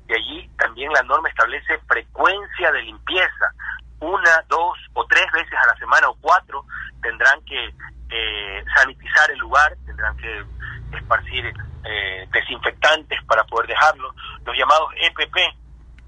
Y 0.09 0.13
allí 0.13 0.51
también 0.59 0.93
la 0.93 1.05
norma 1.05 1.29
establece 1.29 1.79
frecuencia 1.87 2.73
de 2.73 2.83
limpieza. 2.83 3.53
Una, 4.07 4.45
dos 4.49 4.79
o 4.95 5.05
tres 5.07 5.27
veces 5.33 5.53
a 5.53 5.67
la 5.67 5.77
semana 5.79 6.09
o 6.09 6.15
cuatro 6.21 6.65
tendrán 7.03 7.45
que 7.45 7.75
eh, 8.11 8.65
sanitizar 8.77 9.29
el 9.33 9.39
lugar, 9.39 9.77
tendrán 9.85 10.17
que 10.17 10.45
esparcir 10.97 11.53
eh, 11.85 12.29
desinfectantes 12.33 13.19
para 13.25 13.43
poder 13.45 13.67
dejarlo, 13.67 14.15
los 14.45 14.57
llamados 14.57 14.91
EPP, 15.01 15.37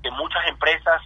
que 0.01 0.11
muchas 0.13 0.47
empresas 0.47 1.03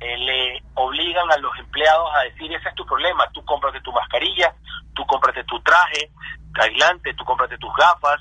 eh, 0.00 0.16
le 0.16 0.62
obligan 0.76 1.30
a 1.30 1.36
los 1.36 1.52
empleados 1.58 2.08
a 2.16 2.20
decir, 2.20 2.50
ese 2.50 2.70
es 2.70 2.74
tu 2.74 2.86
problema, 2.86 3.28
tú 3.34 3.44
cómprate 3.44 3.82
tu 3.82 3.92
mascarilla, 3.92 4.54
tú 4.94 5.04
cómprate 5.04 5.44
tu 5.44 5.60
traje 5.60 6.10
aislante, 6.54 7.12
tú 7.14 7.24
cómprate 7.26 7.58
tus 7.58 7.74
gafas, 7.74 8.18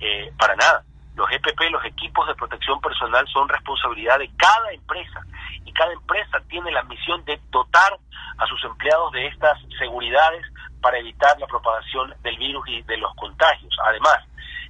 eh, 0.00 0.32
para 0.36 0.56
nada. 0.56 0.82
Los 1.14 1.30
EPP, 1.30 1.70
los 1.70 1.84
equipos 1.84 2.26
de 2.26 2.34
protección 2.34 2.80
personal, 2.80 3.26
son 3.28 3.48
responsabilidad 3.48 4.18
de 4.18 4.28
cada 4.36 4.72
empresa 4.72 5.24
y 5.70 5.72
cada 5.72 5.92
empresa 5.92 6.40
tiene 6.48 6.72
la 6.72 6.82
misión 6.82 7.24
de 7.24 7.40
dotar 7.50 7.96
a 8.38 8.46
sus 8.46 8.62
empleados 8.64 9.12
de 9.12 9.28
estas 9.28 9.56
seguridades 9.78 10.44
para 10.82 10.98
evitar 10.98 11.38
la 11.38 11.46
propagación 11.46 12.12
del 12.22 12.36
virus 12.38 12.68
y 12.68 12.82
de 12.82 12.96
los 12.96 13.14
contagios. 13.14 13.72
Además, 13.84 14.18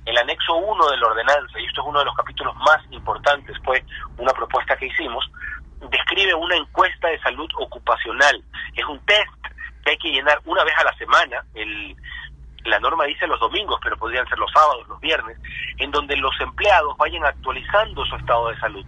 el 0.05 0.19
anexo 0.19 0.57
1 0.57 0.91
de 0.91 0.97
la 0.99 1.07
ordenanza, 1.07 1.59
y 1.59 1.65
esto 1.65 1.81
es 1.81 1.87
uno 1.87 2.01
de 2.01 2.05
los 2.05 2.15
capítulos 2.15 2.55
más 2.57 2.79
importantes, 2.91 3.57
fue 3.65 3.83
una 4.19 4.33
propuesta 4.33 4.77
que 4.77 4.87
hicimos, 4.87 5.25
describe 5.91 6.35
una 6.35 6.57
encuesta 6.57 7.09
de 7.09 7.19
salud 7.21 7.49
ocupacional. 7.59 8.45
Es 8.75 8.85
un 8.85 8.99
test 9.07 9.47
que 9.83 9.93
hay 9.93 9.97
que 9.97 10.11
llenar 10.11 10.39
una 10.45 10.65
vez 10.65 10.75
a 10.79 10.85
la 10.85 10.95
semana, 10.99 11.43
la 12.65 12.79
norma 12.79 13.05
dice 13.05 13.27
los 13.27 13.41
domingos, 13.41 13.81
pero 13.83 13.97
podrían 13.97 14.29
ser 14.29 14.39
los 14.39 14.51
sábados, 14.53 14.87
los 14.89 15.01
viernes, 15.01 15.39
en 15.79 15.91
donde 15.91 16.17
los 16.17 16.39
empleados 16.41 16.97
vayan 16.99 17.25
actualizando 17.25 18.05
su 18.05 18.17
estado 18.17 18.49
de 18.49 18.59
salud. 18.59 18.85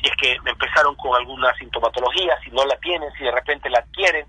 Si 0.00 0.08
es 0.08 0.16
que 0.16 0.38
empezaron 0.50 0.94
con 0.96 1.14
alguna 1.14 1.52
sintomatología, 1.54 2.38
si 2.42 2.50
no 2.50 2.64
la 2.64 2.76
tienen, 2.76 3.12
si 3.18 3.24
de 3.24 3.30
repente 3.30 3.68
la 3.68 3.80
adquieren, 3.80 4.26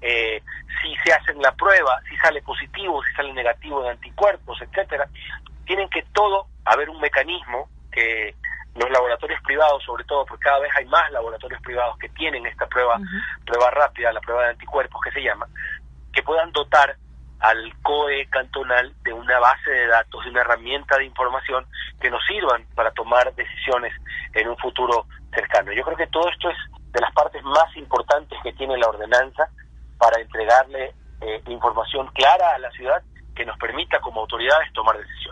eh, 0.00 0.42
si 0.82 0.94
se 1.04 1.12
hacen 1.12 1.40
la 1.40 1.52
prueba, 1.52 2.00
si 2.08 2.16
sale 2.16 2.42
positivo, 2.42 3.02
si 3.04 3.14
sale 3.14 3.32
negativo 3.32 3.82
de 3.82 3.90
anticuerpos, 3.90 4.60
etcétera, 4.60 5.08
tienen 5.64 5.88
que 5.88 6.02
todo 6.12 6.46
haber 6.64 6.90
un 6.90 7.00
mecanismo 7.00 7.68
que 7.90 8.34
los 8.74 8.90
laboratorios 8.90 9.40
privados, 9.42 9.82
sobre 9.84 10.04
todo, 10.04 10.26
porque 10.26 10.44
cada 10.44 10.58
vez 10.58 10.70
hay 10.76 10.84
más 10.86 11.10
laboratorios 11.12 11.62
privados 11.62 11.96
que 11.98 12.08
tienen 12.10 12.44
esta 12.46 12.66
prueba, 12.66 12.98
prueba 13.46 13.70
rápida, 13.70 14.12
la 14.12 14.20
prueba 14.20 14.42
de 14.44 14.50
anticuerpos 14.50 15.00
que 15.02 15.12
se 15.12 15.22
llama, 15.22 15.46
que 16.12 16.22
puedan 16.22 16.50
dotar 16.52 16.96
al 17.40 17.72
COE 17.82 18.26
cantonal 18.30 18.94
de 19.02 19.12
una 19.12 19.38
base 19.38 19.70
de 19.70 19.86
datos, 19.86 20.24
de 20.24 20.30
una 20.30 20.40
herramienta 20.40 20.96
de 20.96 21.04
información 21.04 21.66
que 22.00 22.10
nos 22.10 22.24
sirvan 22.26 22.66
para 22.74 22.90
tomar 22.92 23.34
decisiones 23.34 23.92
en 24.32 24.48
un 24.48 24.56
futuro 24.56 25.06
cercano. 25.34 25.72
Yo 25.72 25.82
creo 25.82 25.96
que 25.96 26.06
todo 26.06 26.28
esto 26.28 26.48
es 26.50 26.56
de 26.92 27.00
las 27.00 27.12
partes 27.12 27.42
más 27.42 27.76
importantes 27.76 28.38
que 28.42 28.52
tiene 28.52 28.78
la 28.78 28.88
ordenanza 28.88 29.48
para 29.98 30.20
entregarle 30.20 30.94
eh, 31.20 31.42
información 31.48 32.08
clara 32.14 32.54
a 32.54 32.58
la 32.58 32.70
ciudad 32.72 33.02
que 33.34 33.44
nos 33.44 33.58
permita 33.58 34.00
como 34.00 34.20
autoridades 34.20 34.72
tomar 34.72 34.96
decisiones. 34.96 35.23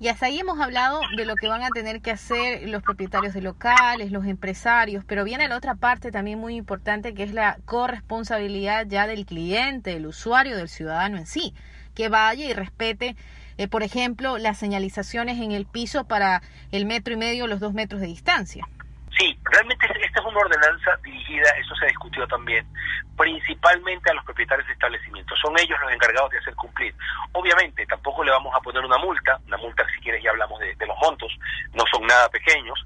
Y 0.00 0.06
hasta 0.06 0.26
ahí 0.26 0.38
hemos 0.38 0.60
hablado 0.60 1.00
de 1.16 1.24
lo 1.24 1.34
que 1.34 1.48
van 1.48 1.64
a 1.64 1.70
tener 1.70 2.00
que 2.00 2.12
hacer 2.12 2.68
los 2.68 2.84
propietarios 2.84 3.34
de 3.34 3.42
locales, 3.42 4.12
los 4.12 4.26
empresarios, 4.26 5.04
pero 5.04 5.24
viene 5.24 5.48
la 5.48 5.56
otra 5.56 5.74
parte 5.74 6.12
también 6.12 6.38
muy 6.38 6.54
importante 6.54 7.14
que 7.14 7.24
es 7.24 7.32
la 7.32 7.58
corresponsabilidad 7.64 8.86
ya 8.86 9.08
del 9.08 9.26
cliente, 9.26 9.90
del 9.94 10.06
usuario, 10.06 10.56
del 10.56 10.68
ciudadano 10.68 11.18
en 11.18 11.26
sí, 11.26 11.52
que 11.96 12.08
vaya 12.08 12.44
y 12.44 12.52
respete, 12.52 13.16
eh, 13.56 13.66
por 13.66 13.82
ejemplo, 13.82 14.38
las 14.38 14.56
señalizaciones 14.56 15.40
en 15.40 15.50
el 15.50 15.66
piso 15.66 16.04
para 16.04 16.42
el 16.70 16.86
metro 16.86 17.14
y 17.14 17.16
medio, 17.16 17.48
los 17.48 17.58
dos 17.58 17.74
metros 17.74 18.00
de 18.00 18.06
distancia. 18.06 18.68
Sí, 19.18 19.36
realmente 19.50 19.86
esta 19.86 20.20
es 20.20 20.26
una 20.26 20.38
ordenanza 20.38 20.96
dirigida, 21.02 21.50
eso 21.58 21.74
se 21.74 21.86
discutió 21.86 22.24
también, 22.28 22.64
principalmente 23.16 24.10
a 24.10 24.14
los 24.14 24.24
propietarios 24.24 24.66
de 24.68 24.74
establecimientos. 24.74 25.36
Son 25.40 25.52
ellos 25.58 25.76
los 25.82 25.92
encargados 25.92 26.30
de 26.30 26.38
hacer 26.38 26.54
cumplir. 26.54 26.94
Obviamente, 27.32 27.84
tampoco 27.86 28.22
le 28.22 28.30
vamos 28.30 28.54
a 28.54 28.60
poner 28.60 28.84
una 28.84 28.96
multa, 28.98 29.40
una 29.48 29.56
multa 29.56 29.84
si 29.92 30.00
quieres 30.02 30.22
ya 30.22 30.30
hablamos 30.30 30.60
de, 30.60 30.86
los 30.86 30.96
montos, 31.02 31.32
no 31.72 31.82
son 31.92 32.06
nada 32.06 32.28
pequeños, 32.28 32.78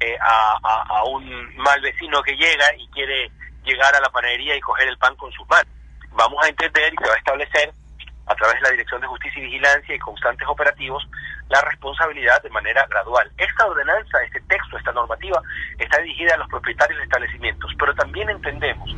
eh, 0.00 0.16
a, 0.22 0.58
a, 0.62 1.04
un 1.04 1.54
mal 1.56 1.80
vecino 1.82 2.22
que 2.22 2.32
llega 2.32 2.64
y 2.78 2.88
quiere 2.88 3.30
llegar 3.62 3.94
a 3.94 4.00
la 4.00 4.08
panadería 4.08 4.56
y 4.56 4.60
coger 4.60 4.88
el 4.88 4.96
pan 4.96 5.14
con 5.16 5.30
sus 5.32 5.46
manos. 5.48 5.70
Vamos 6.12 6.42
a 6.42 6.48
entender 6.48 6.94
y 6.94 6.96
se 6.96 7.08
va 7.08 7.14
a 7.14 7.18
establecer 7.18 7.74
a 8.26 8.34
través 8.34 8.56
de 8.56 8.62
la 8.62 8.70
Dirección 8.70 9.00
de 9.00 9.06
Justicia 9.06 9.40
y 9.40 9.46
Vigilancia 9.46 9.94
y 9.94 9.98
constantes 9.98 10.46
operativos 10.48 11.06
la 11.48 11.60
responsabilidad 11.60 12.42
de 12.42 12.50
manera 12.50 12.86
gradual. 12.86 13.30
Esta 13.36 13.66
ordenanza, 13.66 14.22
este 14.24 14.40
texto, 14.42 14.78
esta 14.78 14.92
normativa 14.92 15.40
está 15.78 16.00
dirigida 16.00 16.34
a 16.34 16.38
los 16.38 16.48
propietarios 16.48 16.98
de 16.98 17.04
establecimientos, 17.04 17.70
pero 17.78 17.94
también 17.94 18.30
entendemos 18.30 18.90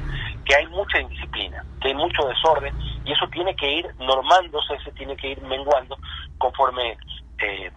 que 0.45 0.55
hay 0.55 0.67
mucha 0.69 1.01
indisciplina, 1.01 1.65
que 1.81 1.89
hay 1.89 1.95
mucho 1.95 2.27
desorden 2.29 2.75
y 3.05 3.13
eso 3.13 3.27
tiene 3.29 3.55
que 3.57 3.71
ir 3.71 3.95
normándose, 3.99 4.79
se 4.85 4.93
tiene 4.93 5.17
que 5.17 5.29
ir 5.29 5.43
menguando 5.43 5.99
conforme 6.39 6.97
eh, 7.39 7.71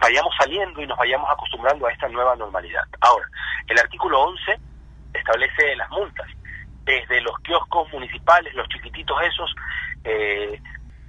vayamos 0.00 0.34
saliendo 0.38 0.82
y 0.82 0.86
nos 0.86 0.98
vayamos 0.98 1.30
acostumbrando 1.30 1.86
a 1.86 1.92
esta 1.92 2.08
nueva 2.08 2.36
normalidad. 2.36 2.82
Ahora, 3.00 3.26
el 3.68 3.78
artículo 3.78 4.20
11 4.22 4.58
establece 5.14 5.76
las 5.76 5.90
multas, 5.90 6.26
desde 6.84 7.20
los 7.20 7.38
kioscos 7.40 7.92
municipales, 7.92 8.54
los 8.54 8.68
chiquititos 8.68 9.16
esos, 9.22 9.54
eh, 10.04 10.60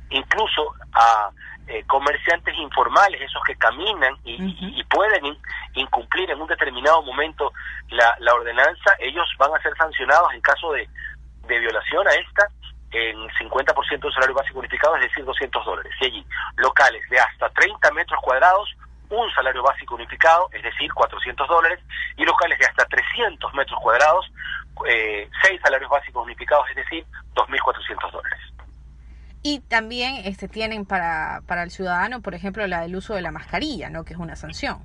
incluso 0.09 0.73
a 0.93 1.29
eh, 1.67 1.83
comerciantes 1.85 2.55
informales, 2.57 3.21
esos 3.21 3.41
que 3.45 3.55
caminan 3.55 4.15
y, 4.23 4.83
pueden 4.89 5.37
incumplir 5.75 6.31
en 6.31 6.41
un 6.41 6.47
determinado 6.47 7.01
momento 7.03 7.51
la, 7.89 8.15
la, 8.19 8.33
ordenanza, 8.33 8.95
ellos 8.99 9.27
van 9.37 9.53
a 9.53 9.61
ser 9.61 9.75
sancionados 9.77 10.33
en 10.33 10.41
caso 10.41 10.71
de, 10.71 10.87
de 11.45 11.59
violación 11.59 12.07
a 12.07 12.13
esta 12.13 12.47
en 12.91 13.17
50% 13.17 13.99
del 13.99 14.13
salario 14.13 14.35
básico 14.35 14.59
unificado, 14.59 14.95
es 14.95 15.03
decir, 15.03 15.25
200 15.25 15.65
dólares. 15.65 15.93
Y 16.01 16.05
allí, 16.05 16.25
locales 16.55 17.03
de 17.09 17.19
hasta 17.19 17.49
30 17.49 17.91
metros 17.91 18.19
cuadrados, 18.21 18.69
un 19.09 19.29
salario 19.31 19.61
básico 19.63 19.95
unificado, 19.95 20.49
es 20.51 20.63
decir, 20.63 20.91
400 20.93 21.47
dólares, 21.47 21.79
y 22.17 22.25
locales 22.25 22.59
de 22.59 22.65
hasta 22.65 22.85
300 22.85 23.53
metros 23.53 23.79
cuadrados, 23.81 24.31
eh, 24.87 25.29
seis 25.43 25.59
salarios 25.61 25.89
básicos 25.89 26.23
unificados, 26.23 26.69
es 26.69 26.75
decir, 26.77 27.05
2.400 27.35 28.11
dólares. 28.11 28.39
Y 29.47 29.61
también 29.61 30.15
este, 30.25 30.49
tienen 30.49 30.85
para, 30.85 31.41
para 31.47 31.63
el 31.63 31.71
ciudadano, 31.71 32.21
por 32.21 32.35
ejemplo, 32.35 32.67
la 32.67 32.81
del 32.81 32.97
uso 32.97 33.15
de 33.15 33.21
la 33.21 33.31
mascarilla, 33.31 33.89
¿no? 33.89 34.03
que 34.03 34.11
es 34.13 34.19
una 34.19 34.35
sanción. 34.35 34.79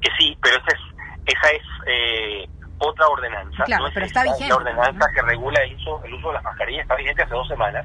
Que 0.00 0.08
sí, 0.16 0.38
pero 0.40 0.58
esa 0.58 0.76
es, 0.76 1.36
esa 1.36 1.50
es 1.50 1.62
eh, 1.88 2.48
otra 2.78 3.08
ordenanza. 3.08 3.64
Claro, 3.64 3.86
pero 3.92 4.06
está 4.06 4.22
vigente. 4.22 4.46
La 4.46 4.54
ordenanza 4.54 5.08
que 5.12 5.22
regula 5.22 5.60
el 5.64 5.74
uso, 5.74 6.00
el 6.04 6.14
uso 6.14 6.28
de 6.28 6.34
las 6.34 6.44
mascarillas 6.44 6.82
está 6.82 6.94
vigente 6.94 7.24
hace 7.24 7.34
dos 7.34 7.48
semanas. 7.48 7.84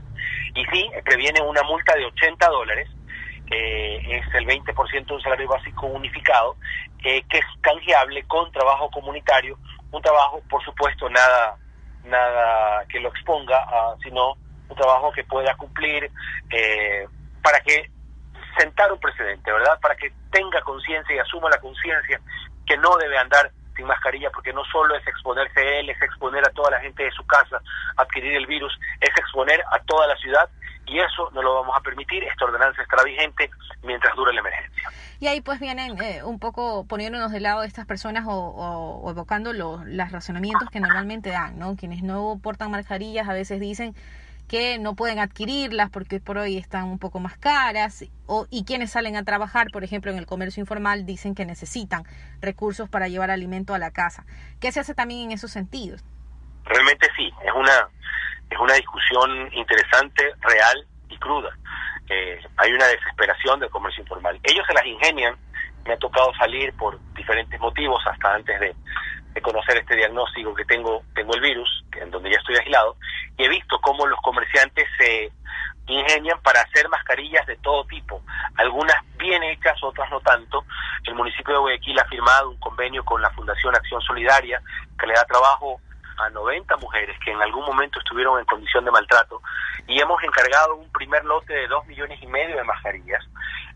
Y 0.54 0.64
sí, 0.66 0.92
previene 1.06 1.42
una 1.42 1.64
multa 1.64 1.96
de 1.96 2.06
80 2.06 2.50
dólares, 2.50 2.88
que 3.48 3.96
es 4.18 4.36
el 4.36 4.46
20% 4.46 5.08
de 5.08 5.14
un 5.16 5.22
salario 5.24 5.48
básico 5.48 5.88
unificado, 5.88 6.56
eh, 7.04 7.24
que 7.28 7.40
es 7.40 7.46
canjeable 7.62 8.22
con 8.26 8.52
trabajo 8.52 8.92
comunitario. 8.92 9.58
Un 9.90 10.04
trabajo, 10.04 10.40
por 10.48 10.64
supuesto, 10.64 11.10
nada 11.10 11.58
nada 12.06 12.86
que 12.90 13.00
lo 13.00 13.10
exponga, 13.10 13.66
sino 14.04 14.36
un 14.70 14.76
trabajo 14.76 15.12
que 15.12 15.24
pueda 15.24 15.56
cumplir 15.56 16.10
eh, 16.50 17.08
para 17.42 17.60
que 17.62 17.90
sentar 18.58 18.92
un 18.92 19.00
precedente, 19.00 19.52
¿verdad? 19.52 19.80
Para 19.82 19.96
que 19.96 20.12
tenga 20.32 20.62
conciencia 20.62 21.16
y 21.16 21.20
asuma 21.20 21.50
la 21.50 21.60
conciencia 21.60 22.20
que 22.66 22.78
no 22.78 22.96
debe 22.98 23.18
andar 23.18 23.52
sin 23.76 23.86
mascarilla 23.88 24.30
porque 24.30 24.54
no 24.54 24.64
solo 24.66 24.96
es 24.96 25.06
exponerse 25.08 25.80
él, 25.80 25.90
es 25.90 26.02
exponer 26.02 26.44
a 26.48 26.52
toda 26.52 26.72
la 26.72 26.80
gente 26.80 27.04
de 27.04 27.12
su 27.12 27.26
casa 27.26 27.60
adquirir 27.98 28.36
el 28.36 28.46
virus, 28.46 28.72
es 29.02 29.10
exponer 29.10 29.64
a 29.72 29.80
toda 29.80 30.08
la 30.08 30.16
ciudad 30.18 30.50
y 30.86 31.00
eso 31.00 31.30
no 31.32 31.42
lo 31.42 31.56
vamos 31.56 31.76
a 31.76 31.82
permitir. 31.82 32.24
Esta 32.24 32.46
ordenanza 32.46 32.82
estará 32.82 33.04
vigente 33.04 33.50
mientras 33.84 34.16
dure 34.16 34.34
la 34.34 34.42
emergencia. 34.42 34.90
Y 35.20 35.28
ahí 35.28 35.42
pues 35.42 35.60
vienen 35.60 36.00
eh, 36.02 36.24
un 36.24 36.40
poco 36.40 36.86
poniéndonos 36.86 37.32
de 37.32 37.40
lado 37.40 37.64
estas 37.64 37.86
personas 37.86 38.26
o, 38.28 39.06
evocando 39.10 39.54
los, 39.54 39.86
los 39.86 40.12
razonamientos 40.12 40.70
que 40.70 40.80
normalmente 40.80 41.30
dan, 41.30 41.58
¿no? 41.58 41.76
Quienes 41.76 42.04
no 42.04 42.40
portan 42.44 42.72
mascarillas 42.72 43.28
a 43.28 43.34
veces 43.34 43.60
dicen 43.60 43.96
que 44.48 44.78
no 44.78 44.96
pueden 44.96 45.20
adquirirlas 45.20 45.90
porque 45.90 46.20
por 46.20 46.38
hoy 46.38 46.58
están 46.58 46.86
un 46.86 47.00
poco 47.00 47.20
más 47.20 47.38
caras 47.38 48.06
o, 48.28 48.46
y 48.50 48.66
quienes 48.66 48.92
salen 48.92 49.16
a 49.16 49.24
trabajar, 49.24 49.68
por 49.72 49.84
ejemplo, 49.84 50.12
en 50.12 50.18
el 50.18 50.26
comercio 50.26 50.62
informal, 50.62 51.06
dicen 51.06 51.36
que 51.36 51.46
necesitan 51.46 52.04
recursos 52.42 52.90
para 52.90 53.08
llevar 53.08 53.32
alimento 53.32 53.74
a 53.74 53.80
la 53.80 53.92
casa. 53.92 54.26
¿Qué 54.60 54.72
se 54.72 54.80
hace 54.80 54.94
también 54.94 55.22
en 55.22 55.32
esos 55.32 55.52
sentidos? 55.52 56.04
Realmente 56.66 57.08
sí, 57.16 57.30
es 57.46 57.54
una, 57.54 57.90
es 58.50 58.60
una 58.60 58.74
discusión 58.74 59.52
interesante, 59.54 60.24
real 60.42 60.88
y 61.10 61.18
cruda. 61.18 61.50
Eh, 62.10 62.40
hay 62.58 62.72
una 62.72 62.88
desesperación 62.88 63.60
del 63.60 63.70
comercio 63.70 64.02
informal. 64.04 64.40
Ellos 64.44 64.66
se 64.68 64.74
las 64.74 64.86
ingenian, 64.86 65.36
me 65.86 65.94
ha 65.94 65.98
tocado 65.98 66.34
salir 66.36 66.74
por 66.74 67.00
diferentes 67.14 67.60
motivos 67.60 68.02
hasta 68.06 68.36
antes 68.36 68.60
de, 68.60 68.76
de 69.34 69.42
conocer 69.42 69.78
este 69.78 69.96
diagnóstico 69.96 70.54
que 70.54 70.66
tengo, 70.66 71.04
tengo 71.16 71.34
el 71.36 71.42
virus, 71.42 71.84
en 72.00 72.12
donde 72.12 72.32
ya 72.32 72.38
estoy 72.38 72.56
aislado, 72.56 72.96
y 73.38 73.46
he 73.46 73.50
visto 73.50 73.80
cómo 73.82 74.06
los 74.06 74.20
comerciantes 74.22 74.88
se 74.98 75.32
ingenian 75.88 76.40
para 76.42 76.62
hacer 76.62 76.88
mascarillas 76.90 77.46
de 77.46 77.58
todo 77.58 77.86
tipo, 77.86 78.22
algunas 78.58 78.96
bien 79.18 79.44
hechas, 79.44 79.82
otras 79.84 80.10
no 80.12 80.20
tanto. 80.22 80.64
El 81.04 81.16
municipio 81.16 81.54
de 81.54 81.60
Guayaquil 81.60 82.00
ha 82.00 82.06
firmado 82.06 82.50
un 82.52 82.60
convenio 82.60 83.04
con 83.04 83.22
la 83.22 83.30
Fundación 83.32 83.76
Acción 83.76 84.02
Solidaria 84.02 84.62
que 84.98 85.08
le 85.08 85.14
da 85.14 85.26
trabajo 85.26 85.80
a 86.18 86.30
90 86.30 86.78
mujeres 86.78 87.18
que 87.24 87.32
en 87.32 87.42
algún 87.42 87.66
momento 87.66 88.00
estuvieron 88.00 88.40
en 88.40 88.46
condición 88.46 88.86
de 88.86 88.92
maltrato 88.92 89.42
y 89.88 90.00
hemos 90.00 90.24
encargado 90.24 90.76
un 90.76 90.92
primer 90.92 91.26
lote 91.26 91.54
de 91.54 91.68
2 91.68 91.88
millones 91.88 92.22
y 92.22 92.28
medio 92.28 92.56
de 92.56 92.64
mascarillas 92.64 93.24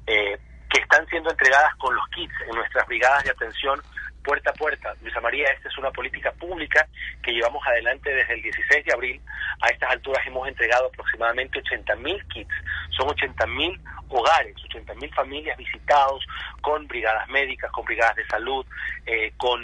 eh, 0.05 0.37
que 0.69 0.79
están 0.79 1.05
siendo 1.07 1.31
entregadas 1.31 1.75
con 1.75 1.95
los 1.95 2.07
kits 2.09 2.33
en 2.47 2.55
nuestras 2.55 2.85
brigadas 2.87 3.23
de 3.23 3.31
atención 3.31 3.81
puerta 4.27 4.49
a 4.49 4.53
puerta. 4.53 4.93
Luisa 5.01 5.21
María, 5.21 5.47
esta 5.51 5.69
es 5.69 5.77
una 5.77 5.89
política 5.89 6.33
pública 6.33 6.85
que 7.23 7.31
llevamos 7.31 7.65
adelante 7.65 8.13
desde 8.13 8.33
el 8.33 8.41
16 8.41 8.85
de 8.85 8.93
abril. 8.93 9.21
A 9.61 9.69
estas 9.69 9.89
alturas 9.89 10.27
hemos 10.27 10.45
entregado 10.49 10.87
aproximadamente 10.87 11.63
80.000 11.63 12.27
kits. 12.27 12.53
Son 12.89 13.07
80.000 13.07 13.79
hogares, 14.09 14.53
80.000 14.57 15.15
familias 15.15 15.57
visitados 15.57 16.25
con 16.61 16.85
brigadas 16.87 17.25
médicas, 17.29 17.71
con 17.71 17.85
brigadas 17.85 18.17
de 18.17 18.27
salud, 18.27 18.65
eh, 19.05 19.31
con 19.37 19.61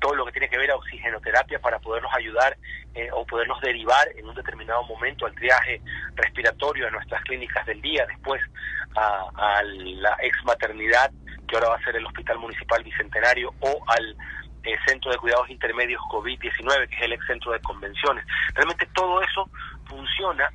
todo 0.00 0.16
lo 0.16 0.26
que 0.26 0.32
tiene 0.32 0.48
que 0.48 0.58
ver 0.58 0.72
a 0.72 0.76
oxigenoterapia 0.76 1.60
para 1.60 1.78
poderlos 1.78 2.12
ayudar 2.12 2.56
eh, 2.96 3.08
o 3.12 3.24
poderlos 3.24 3.60
derivar 3.60 4.08
en 4.16 4.28
un 4.28 4.34
determinado 4.34 4.82
momento 4.82 5.26
al 5.26 5.34
triaje 5.36 5.80
respiratorio 6.16 6.88
a 6.88 6.90
nuestras 6.90 7.22
clínicas 7.22 7.64
del 7.66 7.80
día, 7.80 8.04
después 8.08 8.42
a, 8.96 9.28
a 9.36 9.62
la 9.62 10.16
ex 10.22 10.36
maternidad 10.44 11.12
que 11.52 11.56
ahora 11.58 11.68
va 11.68 11.76
a 11.76 11.84
ser 11.84 11.96
el 11.96 12.06
Hospital 12.06 12.38
Municipal 12.38 12.82
Bicentenario, 12.82 13.52
o 13.60 13.84
al 13.86 14.16
eh, 14.64 14.74
Centro 14.86 15.12
de 15.12 15.18
Cuidados 15.18 15.50
Intermedios 15.50 16.00
COVID-19, 16.10 16.88
que 16.88 16.96
es 16.96 17.02
el 17.02 17.12
ex 17.12 17.26
centro 17.26 17.52
de 17.52 17.60
convenciones. 17.60 18.24
Realmente 18.54 18.86
todo 18.94 19.20
eso 19.20 19.50
funciona 19.84 20.50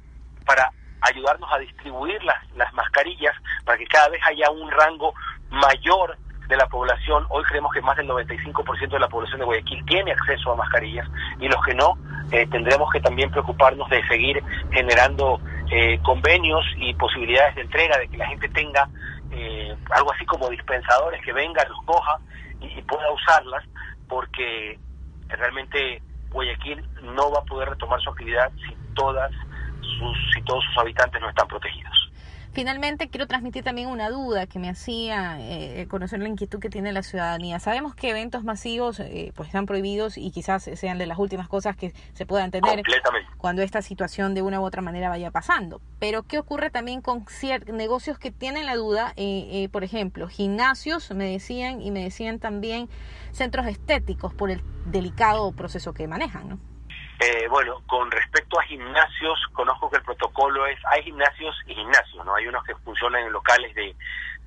para 0.45 0.71
ayudarnos 1.01 1.47
a 1.53 1.59
distribuir 1.59 2.23
las, 2.23 2.37
las 2.55 2.73
mascarillas, 2.73 3.35
para 3.63 3.77
que 3.77 3.85
cada 3.85 4.09
vez 4.09 4.19
haya 4.25 4.49
un 4.49 4.71
rango 4.71 5.13
mayor 5.51 6.17
de 6.47 6.57
la 6.57 6.65
población. 6.65 7.27
Hoy 7.29 7.43
creemos 7.43 7.71
que 7.73 7.81
más 7.81 7.95
del 7.95 8.07
95% 8.07 8.89
de 8.89 8.99
la 8.99 9.07
población 9.07 9.39
de 9.39 9.45
Guayaquil 9.45 9.85
tiene 9.85 10.13
acceso 10.13 10.51
a 10.51 10.55
mascarillas 10.55 11.07
y 11.39 11.47
los 11.47 11.63
que 11.63 11.75
no, 11.75 11.95
eh, 12.31 12.47
tendremos 12.47 12.91
que 12.91 13.01
también 13.01 13.29
preocuparnos 13.29 13.87
de 13.89 14.05
seguir 14.07 14.41
generando 14.71 15.39
eh, 15.69 15.99
convenios 16.03 16.65
y 16.77 16.93
posibilidades 16.95 17.55
de 17.55 17.61
entrega, 17.61 17.97
de 17.97 18.07
que 18.07 18.17
la 18.17 18.27
gente 18.27 18.49
tenga 18.49 18.89
eh, 19.37 19.75
algo 19.91 20.11
así 20.11 20.25
como 20.25 20.49
dispensadores 20.49 21.23
que 21.23 21.31
vengan, 21.31 21.69
los 21.69 21.85
coja 21.85 22.17
y, 22.59 22.81
pueda 22.81 23.11
usarlas, 23.11 23.63
porque 24.07 24.79
realmente 25.27 26.01
Guayaquil 26.31 26.83
no 27.03 27.31
va 27.31 27.39
a 27.39 27.45
poder 27.45 27.69
retomar 27.69 28.01
su 28.01 28.09
actividad 28.09 28.51
si 28.67 28.75
todas 28.95 29.31
sus, 29.81 30.17
si 30.33 30.41
todos 30.41 30.63
sus 30.65 30.77
habitantes 30.79 31.21
no 31.21 31.29
están 31.29 31.47
protegidos. 31.47 32.06
Finalmente, 32.57 33.07
quiero 33.07 33.27
transmitir 33.27 33.63
también 33.63 33.87
una 33.87 34.09
duda 34.09 34.47
que 34.47 34.57
me 34.57 34.67
hacía 34.67 35.37
eh, 35.39 35.85
conocer 35.87 36.19
la 36.21 36.27
inquietud 36.27 36.57
que 36.57 36.71
tiene 36.71 36.91
la 36.91 37.03
ciudadanía. 37.03 37.59
Sabemos 37.59 37.93
que 37.93 38.09
eventos 38.09 38.43
masivos 38.43 38.99
eh, 38.99 39.31
pues 39.35 39.49
están 39.49 39.67
prohibidos 39.67 40.17
y 40.17 40.31
quizás 40.31 40.63
sean 40.73 40.97
de 40.97 41.05
las 41.05 41.19
últimas 41.19 41.47
cosas 41.47 41.75
que 41.75 41.93
se 42.13 42.25
puedan 42.25 42.49
tener 42.49 42.81
cuando 43.37 43.61
esta 43.61 43.83
situación 43.83 44.33
de 44.33 44.41
una 44.41 44.59
u 44.59 44.63
otra 44.65 44.81
manera 44.81 45.07
vaya 45.07 45.29
pasando. 45.29 45.81
Pero, 45.99 46.23
¿qué 46.23 46.39
ocurre 46.39 46.71
también 46.71 47.01
con 47.01 47.25
negocios 47.71 48.17
que 48.17 48.31
tienen 48.31 48.65
la 48.65 48.75
duda? 48.75 49.13
Eh, 49.17 49.47
eh, 49.51 49.69
por 49.69 49.83
ejemplo, 49.83 50.27
gimnasios, 50.27 51.11
me 51.11 51.29
decían, 51.29 51.79
y 51.79 51.91
me 51.91 52.01
decían 52.01 52.39
también 52.39 52.89
centros 53.33 53.67
estéticos 53.67 54.33
por 54.33 54.49
el 54.49 54.63
delicado 54.87 55.51
proceso 55.51 55.93
que 55.93 56.07
manejan, 56.07 56.49
¿no? 56.49 56.59
Eh, 57.19 57.47
bueno, 57.49 57.81
con 57.87 58.11
respecto 58.11 58.59
a 58.59 58.63
gimnasios, 58.63 59.39
conozco 59.53 59.89
que 59.89 59.97
el 59.97 60.03
protocolo 60.03 60.67
es, 60.67 60.77
hay 60.85 61.01
gimnasios 61.03 61.55
y 61.65 61.73
gimnasios, 61.73 62.23
¿no? 62.23 62.35
Hay 62.35 62.47
unos 62.47 62.63
que 62.63 62.75
funcionan 62.75 63.23
en 63.23 63.31
locales 63.31 63.73
de, 63.73 63.95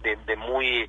de, 0.02 0.36
muy 0.36 0.88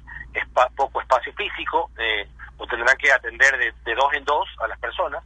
poco 0.75 1.01
espacio 1.01 1.33
físico, 1.33 1.89
eh, 1.97 2.27
o 2.57 2.67
tendrán 2.67 2.95
que 2.97 3.11
atender 3.11 3.57
de, 3.57 3.95
dos 3.95 4.13
en 4.13 4.23
dos 4.23 4.47
a 4.59 4.67
las 4.67 4.79
personas, 4.79 5.23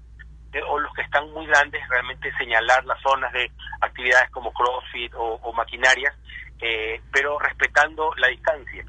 eh, 0.53 0.61
o 0.65 0.79
los 0.79 0.93
que 0.93 1.01
están 1.01 1.29
muy 1.31 1.45
grandes, 1.45 1.85
realmente 1.89 2.31
señalar 2.37 2.85
las 2.85 3.01
zonas 3.01 3.33
de 3.33 3.51
actividades 3.81 4.29
como 4.31 4.53
CrossFit 4.53 5.13
o, 5.17 5.51
maquinarias, 5.51 6.15
pero 7.11 7.37
respetando 7.37 8.13
la 8.15 8.29
distancia. 8.29 8.85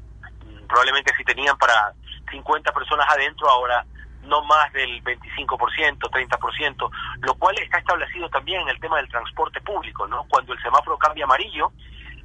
Probablemente 0.67 1.13
si 1.15 1.23
tenían 1.25 1.57
para 1.57 1.93
50 2.31 2.71
personas 2.71 3.05
adentro, 3.09 3.49
ahora 3.49 3.85
no 4.27 4.43
más 4.43 4.71
del 4.73 5.03
25%, 5.03 5.97
30%, 5.99 6.91
lo 7.21 7.35
cual 7.35 7.57
está 7.59 7.79
establecido 7.79 8.29
también 8.29 8.61
en 8.61 8.69
el 8.69 8.79
tema 8.79 8.97
del 8.97 9.09
transporte 9.09 9.61
público, 9.61 10.07
¿no? 10.07 10.25
Cuando 10.29 10.53
el 10.53 10.61
semáforo 10.61 10.97
cambia 10.97 11.25
amarillo, 11.25 11.71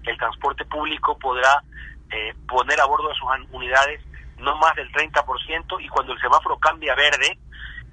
el 0.04 0.16
transporte 0.18 0.64
público 0.64 1.18
podrá 1.18 1.62
eh, 2.10 2.34
poner 2.46 2.80
a 2.80 2.86
bordo 2.86 3.08
de 3.08 3.14
sus 3.14 3.28
unidades 3.52 4.00
no 4.38 4.56
más 4.58 4.74
del 4.74 4.90
30% 4.92 5.80
y 5.80 5.88
cuando 5.88 6.12
el 6.12 6.20
semáforo 6.20 6.58
cambia 6.58 6.94
verde, 6.94 7.38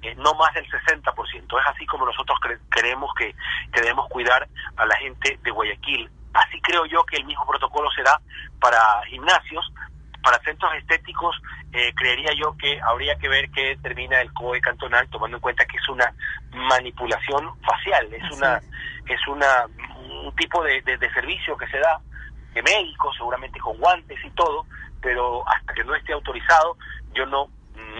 eh, 0.02 0.14
no 0.16 0.34
más 0.34 0.52
del 0.54 0.66
60%. 0.68 1.60
Es 1.60 1.66
así 1.66 1.86
como 1.86 2.06
nosotros 2.06 2.38
creemos 2.68 3.10
que, 3.16 3.34
que 3.72 3.80
debemos 3.80 4.08
cuidar 4.08 4.48
a 4.76 4.86
la 4.86 4.96
gente 4.96 5.38
de 5.42 5.50
Guayaquil. 5.50 6.10
Así 6.34 6.60
creo 6.60 6.86
yo 6.86 7.04
que 7.04 7.16
el 7.16 7.24
mismo 7.24 7.46
protocolo 7.46 7.90
será 7.92 8.20
para 8.60 8.80
gimnasios, 9.08 9.72
para 10.22 10.38
centros 10.42 10.72
estéticos, 10.74 11.36
eh, 11.72 11.92
creería 11.94 12.32
yo 12.34 12.56
que 12.56 12.80
habría 12.80 13.16
que 13.16 13.28
ver 13.28 13.50
qué 13.50 13.76
determina 13.76 14.20
el 14.20 14.32
COE 14.32 14.60
cantonal, 14.60 15.08
tomando 15.08 15.36
en 15.36 15.40
cuenta 15.40 15.64
que 15.64 15.76
es 15.76 15.88
una 15.88 16.12
manipulación 16.52 17.50
facial, 17.62 18.12
es 18.12 18.36
una 18.36 18.60
es 19.06 19.26
una 19.28 19.66
un 20.24 20.34
tipo 20.34 20.62
de, 20.62 20.82
de, 20.82 21.12
servicio 21.12 21.56
que 21.56 21.66
se 21.68 21.78
da 21.78 22.00
de 22.52 22.62
médicos, 22.62 23.16
seguramente 23.16 23.60
con 23.60 23.78
guantes 23.78 24.18
y 24.24 24.30
todo, 24.30 24.66
pero 25.00 25.48
hasta 25.48 25.72
que 25.72 25.84
no 25.84 25.94
esté 25.94 26.12
autorizado, 26.12 26.76
yo 27.14 27.26
no 27.26 27.46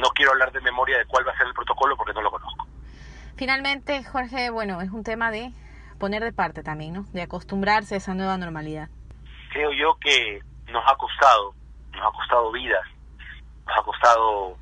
no 0.00 0.08
quiero 0.10 0.32
hablar 0.32 0.52
de 0.52 0.60
memoria 0.60 0.98
de 0.98 1.04
cuál 1.06 1.26
va 1.26 1.32
a 1.32 1.36
ser 1.36 1.46
el 1.46 1.54
protocolo 1.54 1.96
porque 1.96 2.12
no 2.12 2.22
lo 2.22 2.30
conozco. 2.30 2.66
Finalmente, 3.36 4.04
Jorge, 4.04 4.50
bueno, 4.50 4.80
es 4.82 4.90
un 4.90 5.04
tema 5.04 5.30
de 5.30 5.52
poner 5.98 6.22
de 6.22 6.32
parte 6.32 6.62
también, 6.62 6.92
¿no? 6.92 7.04
De 7.12 7.22
acostumbrarse 7.22 7.94
a 7.94 7.98
esa 7.98 8.14
nueva 8.14 8.36
normalidad. 8.36 8.88
Creo 9.52 9.72
yo 9.72 9.96
que 10.00 10.40
nos 10.66 10.84
ha 10.86 10.94
costado 10.96 11.54
nos 11.92 12.06
ha 12.06 12.16
costado 12.16 12.52
vidas, 12.52 12.86
nos 13.70 13.78
ha 13.78 13.82
costado 13.82 14.56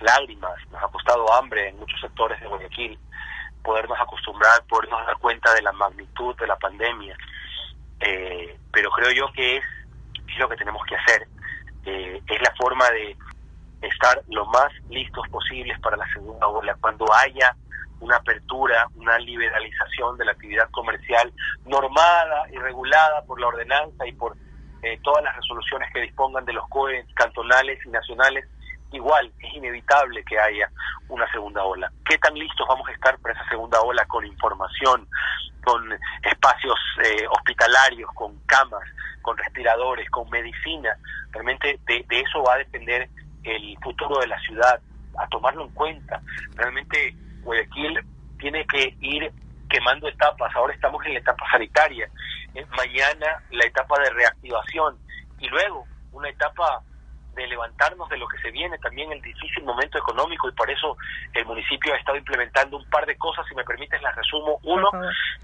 lágrimas, 0.00 0.54
nos 0.70 0.82
ha 0.82 0.88
costado 0.88 1.32
hambre 1.34 1.68
en 1.68 1.78
muchos 1.78 2.00
sectores 2.00 2.40
de 2.40 2.46
Guayaquil, 2.46 2.98
podernos 3.62 3.98
acostumbrar, 3.98 4.62
podernos 4.68 5.06
dar 5.06 5.16
cuenta 5.18 5.54
de 5.54 5.62
la 5.62 5.72
magnitud 5.72 6.36
de 6.36 6.46
la 6.46 6.56
pandemia. 6.56 7.16
Eh, 8.00 8.58
pero 8.72 8.90
creo 8.90 9.12
yo 9.12 9.32
que 9.32 9.58
es, 9.58 9.64
lo 10.38 10.48
que 10.48 10.56
tenemos 10.56 10.82
que 10.86 10.96
hacer, 10.96 11.28
eh, 11.84 12.22
es 12.26 12.42
la 12.42 12.54
forma 12.56 12.88
de 12.90 13.16
estar 13.82 14.22
lo 14.28 14.46
más 14.46 14.72
listos 14.88 15.26
posibles 15.28 15.78
para 15.80 15.96
la 15.96 16.06
segunda 16.12 16.46
ola. 16.46 16.76
Cuando 16.80 17.06
haya 17.12 17.54
una 18.00 18.16
apertura, 18.16 18.86
una 18.94 19.18
liberalización 19.18 20.16
de 20.16 20.24
la 20.24 20.32
actividad 20.32 20.70
comercial 20.70 21.32
normada 21.66 22.44
y 22.50 22.56
regulada 22.56 23.22
por 23.24 23.40
la 23.40 23.48
ordenanza 23.48 24.06
y 24.06 24.12
por 24.12 24.36
eh, 24.82 24.98
todas 25.02 25.22
las 25.24 25.36
resoluciones 25.36 25.92
que 25.92 26.00
dispongan 26.00 26.44
de 26.44 26.52
los 26.52 26.68
COE 26.68 27.04
cantonales 27.14 27.78
y 27.84 27.88
nacionales, 27.90 28.46
igual 28.92 29.30
es 29.38 29.54
inevitable 29.54 30.24
que 30.24 30.38
haya 30.38 30.68
una 31.08 31.30
segunda 31.30 31.62
ola. 31.64 31.90
¿Qué 32.04 32.18
tan 32.18 32.34
listos 32.34 32.66
vamos 32.68 32.88
a 32.88 32.92
estar 32.92 33.18
para 33.18 33.34
esa 33.34 33.48
segunda 33.48 33.80
ola 33.80 34.04
con 34.06 34.26
información, 34.26 35.06
con 35.64 35.92
espacios 36.24 36.78
eh, 37.04 37.26
hospitalarios, 37.30 38.10
con 38.14 38.38
camas, 38.46 38.82
con 39.22 39.36
respiradores, 39.36 40.08
con 40.10 40.28
medicina? 40.30 40.96
Realmente 41.30 41.78
de, 41.86 42.04
de 42.08 42.20
eso 42.20 42.42
va 42.42 42.54
a 42.54 42.58
depender 42.58 43.08
el 43.44 43.76
futuro 43.82 44.20
de 44.20 44.26
la 44.26 44.40
ciudad, 44.40 44.80
a 45.18 45.26
tomarlo 45.28 45.64
en 45.64 45.70
cuenta. 45.72 46.20
Realmente 46.54 47.14
Guayaquil 47.42 48.00
tiene 48.38 48.66
que 48.66 48.96
ir 49.00 49.30
quemando 49.68 50.08
etapas, 50.08 50.54
ahora 50.54 50.74
estamos 50.74 51.04
en 51.06 51.14
la 51.14 51.20
etapa 51.20 51.44
sanitaria, 51.50 52.08
mañana 52.76 53.42
la 53.50 53.64
etapa 53.64 54.00
de 54.02 54.10
reactivación 54.10 54.98
y 55.38 55.48
luego 55.48 55.86
una 56.12 56.28
etapa 56.28 56.82
de 57.34 57.46
levantarnos 57.46 58.08
de 58.08 58.18
lo 58.18 58.26
que 58.28 58.38
se 58.38 58.50
viene, 58.50 58.76
también 58.78 59.12
el 59.12 59.22
difícil 59.22 59.64
momento 59.64 59.98
económico 59.98 60.48
y 60.48 60.52
por 60.52 60.70
eso 60.70 60.96
el 61.32 61.46
municipio 61.46 61.94
ha 61.94 61.96
estado 61.96 62.18
implementando 62.18 62.76
un 62.76 62.88
par 62.90 63.06
de 63.06 63.16
cosas, 63.16 63.46
si 63.48 63.54
me 63.54 63.64
permites 63.64 64.02
las 64.02 64.14
resumo. 64.16 64.58
Uno, 64.64 64.90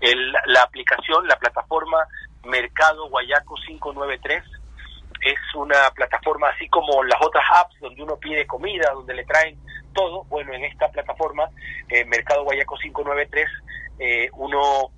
el, 0.00 0.32
la 0.46 0.62
aplicación, 0.62 1.26
la 1.26 1.36
plataforma 1.36 1.98
Mercado 2.44 3.08
Guayaco 3.08 3.54
593, 3.66 4.42
es 5.22 5.38
una 5.54 5.90
plataforma 5.94 6.48
así 6.50 6.68
como 6.68 7.02
las 7.04 7.20
otras 7.20 7.44
apps 7.54 7.80
donde 7.80 8.02
uno 8.02 8.16
pide 8.16 8.46
comida, 8.46 8.90
donde 8.92 9.14
le 9.14 9.24
traen 9.24 9.58
todo. 9.94 10.24
Bueno, 10.24 10.52
en 10.52 10.64
esta 10.64 10.88
plataforma, 10.88 11.48
eh, 11.88 12.04
Mercado 12.04 12.44
Guayaco 12.44 12.76
593, 12.76 13.48
eh, 13.98 14.28
uno 14.34 14.90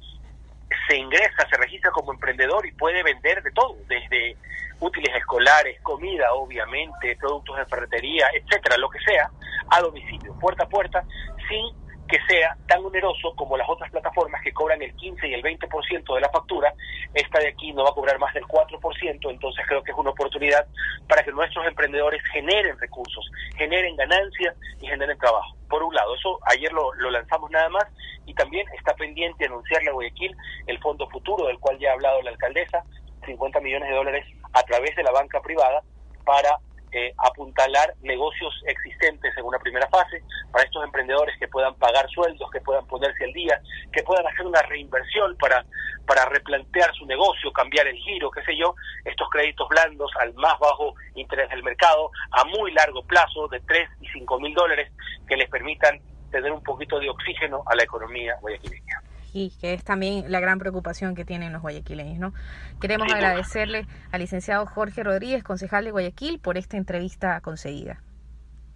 se 0.88 0.96
ingresa, 0.96 1.46
se 1.48 1.57
registra 1.57 1.90
como 1.90 2.12
emprendedor 2.12 2.66
y 2.66 2.72
puede 2.72 3.03
vender 3.03 3.42
de 3.42 3.51
todo, 3.53 3.77
desde 3.88 4.37
útiles 4.81 5.14
escolares, 5.16 5.81
comida, 5.83 6.33
obviamente, 6.33 7.16
productos 7.16 7.57
de 7.59 7.66
ferretería, 7.66 8.29
etcétera, 8.33 8.77
lo 8.79 8.88
que 8.88 9.01
sea, 9.01 9.31
a 9.70 9.81
domicilio, 9.81 10.35
puerta 10.38 10.64
a 10.64 10.68
puerta, 10.68 11.05
sin 11.48 11.88
que 12.09 12.18
sea 12.27 12.57
tan 12.66 12.83
oneroso 12.85 13.35
como 13.37 13.57
las 13.59 13.68
otras 13.68 13.90
plataformas 13.90 14.40
que 14.42 14.53
cobran 14.53 14.81
el 14.81 14.94
15 14.94 15.29
y 15.29 15.35
el 15.35 15.42
20% 15.42 16.14
de 16.14 16.20
la 16.20 16.31
factura. 16.31 16.72
Esta 17.12 17.38
de 17.38 17.48
aquí 17.48 17.72
no 17.74 17.85
va 17.85 17.90
a 17.90 17.94
cobrar 17.94 18.18
más 18.18 18.33
del 18.33 18.44
4%, 18.44 19.31
entonces 19.31 19.66
creo 19.68 19.83
que 19.83 19.92
es 19.92 19.98
una 19.98 20.11
oportunidad 20.11 20.66
para 21.07 21.22
que 21.22 21.33
nuestros 21.33 21.66
emprendedores 21.66 22.22
generen 22.33 22.79
recursos, 22.79 23.31
generen 23.59 23.94
ganancias 23.96 24.57
y 24.81 24.87
generen 24.87 25.18
trabajo. 25.18 25.58
Por 25.69 25.83
un 25.83 25.95
lado, 25.95 26.15
eso 26.15 26.39
ayer 26.47 26.73
lo, 26.73 26.95
lo 26.95 27.11
lanzamos 27.11 27.51
nada 27.51 27.69
más 27.69 27.85
y 28.27 28.35
también 28.35 28.67
está 28.77 28.95
pendiente 28.95 29.47
anunciarle 29.47 29.91
a 29.91 29.93
Guayaquil 29.93 30.37
el 30.67 30.79
Fondo 30.81 31.09
Futuro, 31.09 31.47
del 31.47 31.59
cual 31.59 31.79
ya 31.79 31.91
ha 31.91 31.95
hablado 31.95 32.23
la 32.23 32.31
alcaldesa, 32.31 32.83
50 33.25 33.61
millones 33.61 33.89
de 33.89 33.95
dólares 33.95 34.27
a 34.53 34.63
través 34.63 34.95
de 34.97 35.03
la 35.03 35.13
banca 35.13 35.41
privada 35.41 35.83
para 36.25 36.59
eh, 36.92 37.12
apuntalar 37.18 37.94
negocios 38.03 38.55
existentes 38.66 39.37
en 39.37 39.44
una 39.44 39.59
primera 39.59 39.88
fase, 39.88 40.22
para 40.51 40.64
estos 40.64 40.85
emprendedores 40.85 41.38
que 41.38 41.48
puedan 41.48 41.74
pagar 41.74 42.09
sueldos, 42.11 42.51
que 42.51 42.61
puedan 42.61 42.87
ponerse 42.87 43.24
al 43.24 43.33
día, 43.33 43.61
que 43.92 44.03
puedan 44.03 44.27
hacer 44.27 44.46
una 44.46 44.62
reinversión 44.62 45.37
para, 45.37 45.64
para 46.07 46.24
replantear 46.27 46.92
su 46.94 47.07
negocio, 47.07 47.53
cambiar 47.53 47.87
el 47.87 47.96
giro, 47.96 48.31
qué 48.31 48.42
sé 48.42 48.57
yo, 48.57 48.74
estos 49.05 49.29
créditos 49.31 49.68
blandos 49.68 50.11
al 50.20 50.33
más 50.35 50.59
bajo 50.59 50.94
interés 51.14 51.48
del 51.51 51.62
mercado, 51.62 52.11
a 52.33 52.44
muy 52.44 52.72
largo 52.72 53.03
plazo, 53.03 53.48
de 53.48 53.61
3 53.61 53.88
y 54.01 54.09
5 54.09 54.40
mil 54.40 54.55
dólares, 54.55 54.90
que 55.29 55.37
les 55.37 55.48
permitan 55.51 56.01
tener 56.31 56.53
un 56.53 56.62
poquito 56.62 56.98
de 56.98 57.09
oxígeno 57.09 57.62
a 57.66 57.74
la 57.74 57.83
economía 57.83 58.37
guayaquileña. 58.40 59.03
Y 59.33 59.53
que 59.61 59.75
es 59.75 59.85
también 59.85 60.31
la 60.31 60.41
gran 60.41 60.59
preocupación 60.59 61.14
que 61.14 61.25
tienen 61.25 61.53
los 61.53 61.62
guayaquileños, 61.62 62.19
¿no? 62.19 62.33
Queremos 62.81 63.12
agradecerle 63.12 63.87
al 64.11 64.21
licenciado 64.21 64.67
Jorge 64.67 65.03
Rodríguez, 65.03 65.45
concejal 65.45 65.85
de 65.85 65.91
Guayaquil, 65.91 66.38
por 66.41 66.57
esta 66.57 66.77
entrevista 66.77 67.41
conseguida. 67.41 68.03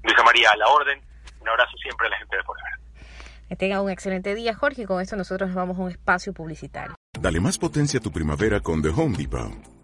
Luisa 0.02 0.22
María, 0.22 0.50
a 0.52 0.56
la 0.56 0.66
orden. 0.68 1.00
Un 1.40 1.48
abrazo 1.48 1.76
siempre 1.82 2.06
a 2.06 2.10
la 2.10 2.18
gente 2.18 2.36
de 2.36 2.42
Forever. 2.42 2.72
Que 3.48 3.56
tenga 3.56 3.80
un 3.82 3.90
excelente 3.90 4.34
día, 4.34 4.54
Jorge, 4.54 4.82
y 4.82 4.84
con 4.86 5.00
esto 5.00 5.16
nosotros 5.16 5.48
nos 5.48 5.56
vamos 5.56 5.78
a 5.78 5.82
un 5.82 5.90
espacio 5.90 6.32
publicitario. 6.32 6.94
Dale 7.20 7.40
más 7.40 7.58
potencia 7.58 8.00
a 8.00 8.02
tu 8.02 8.10
primavera 8.10 8.60
con 8.60 8.82
The 8.82 8.88
Home 8.88 9.16
Depot. 9.16 9.52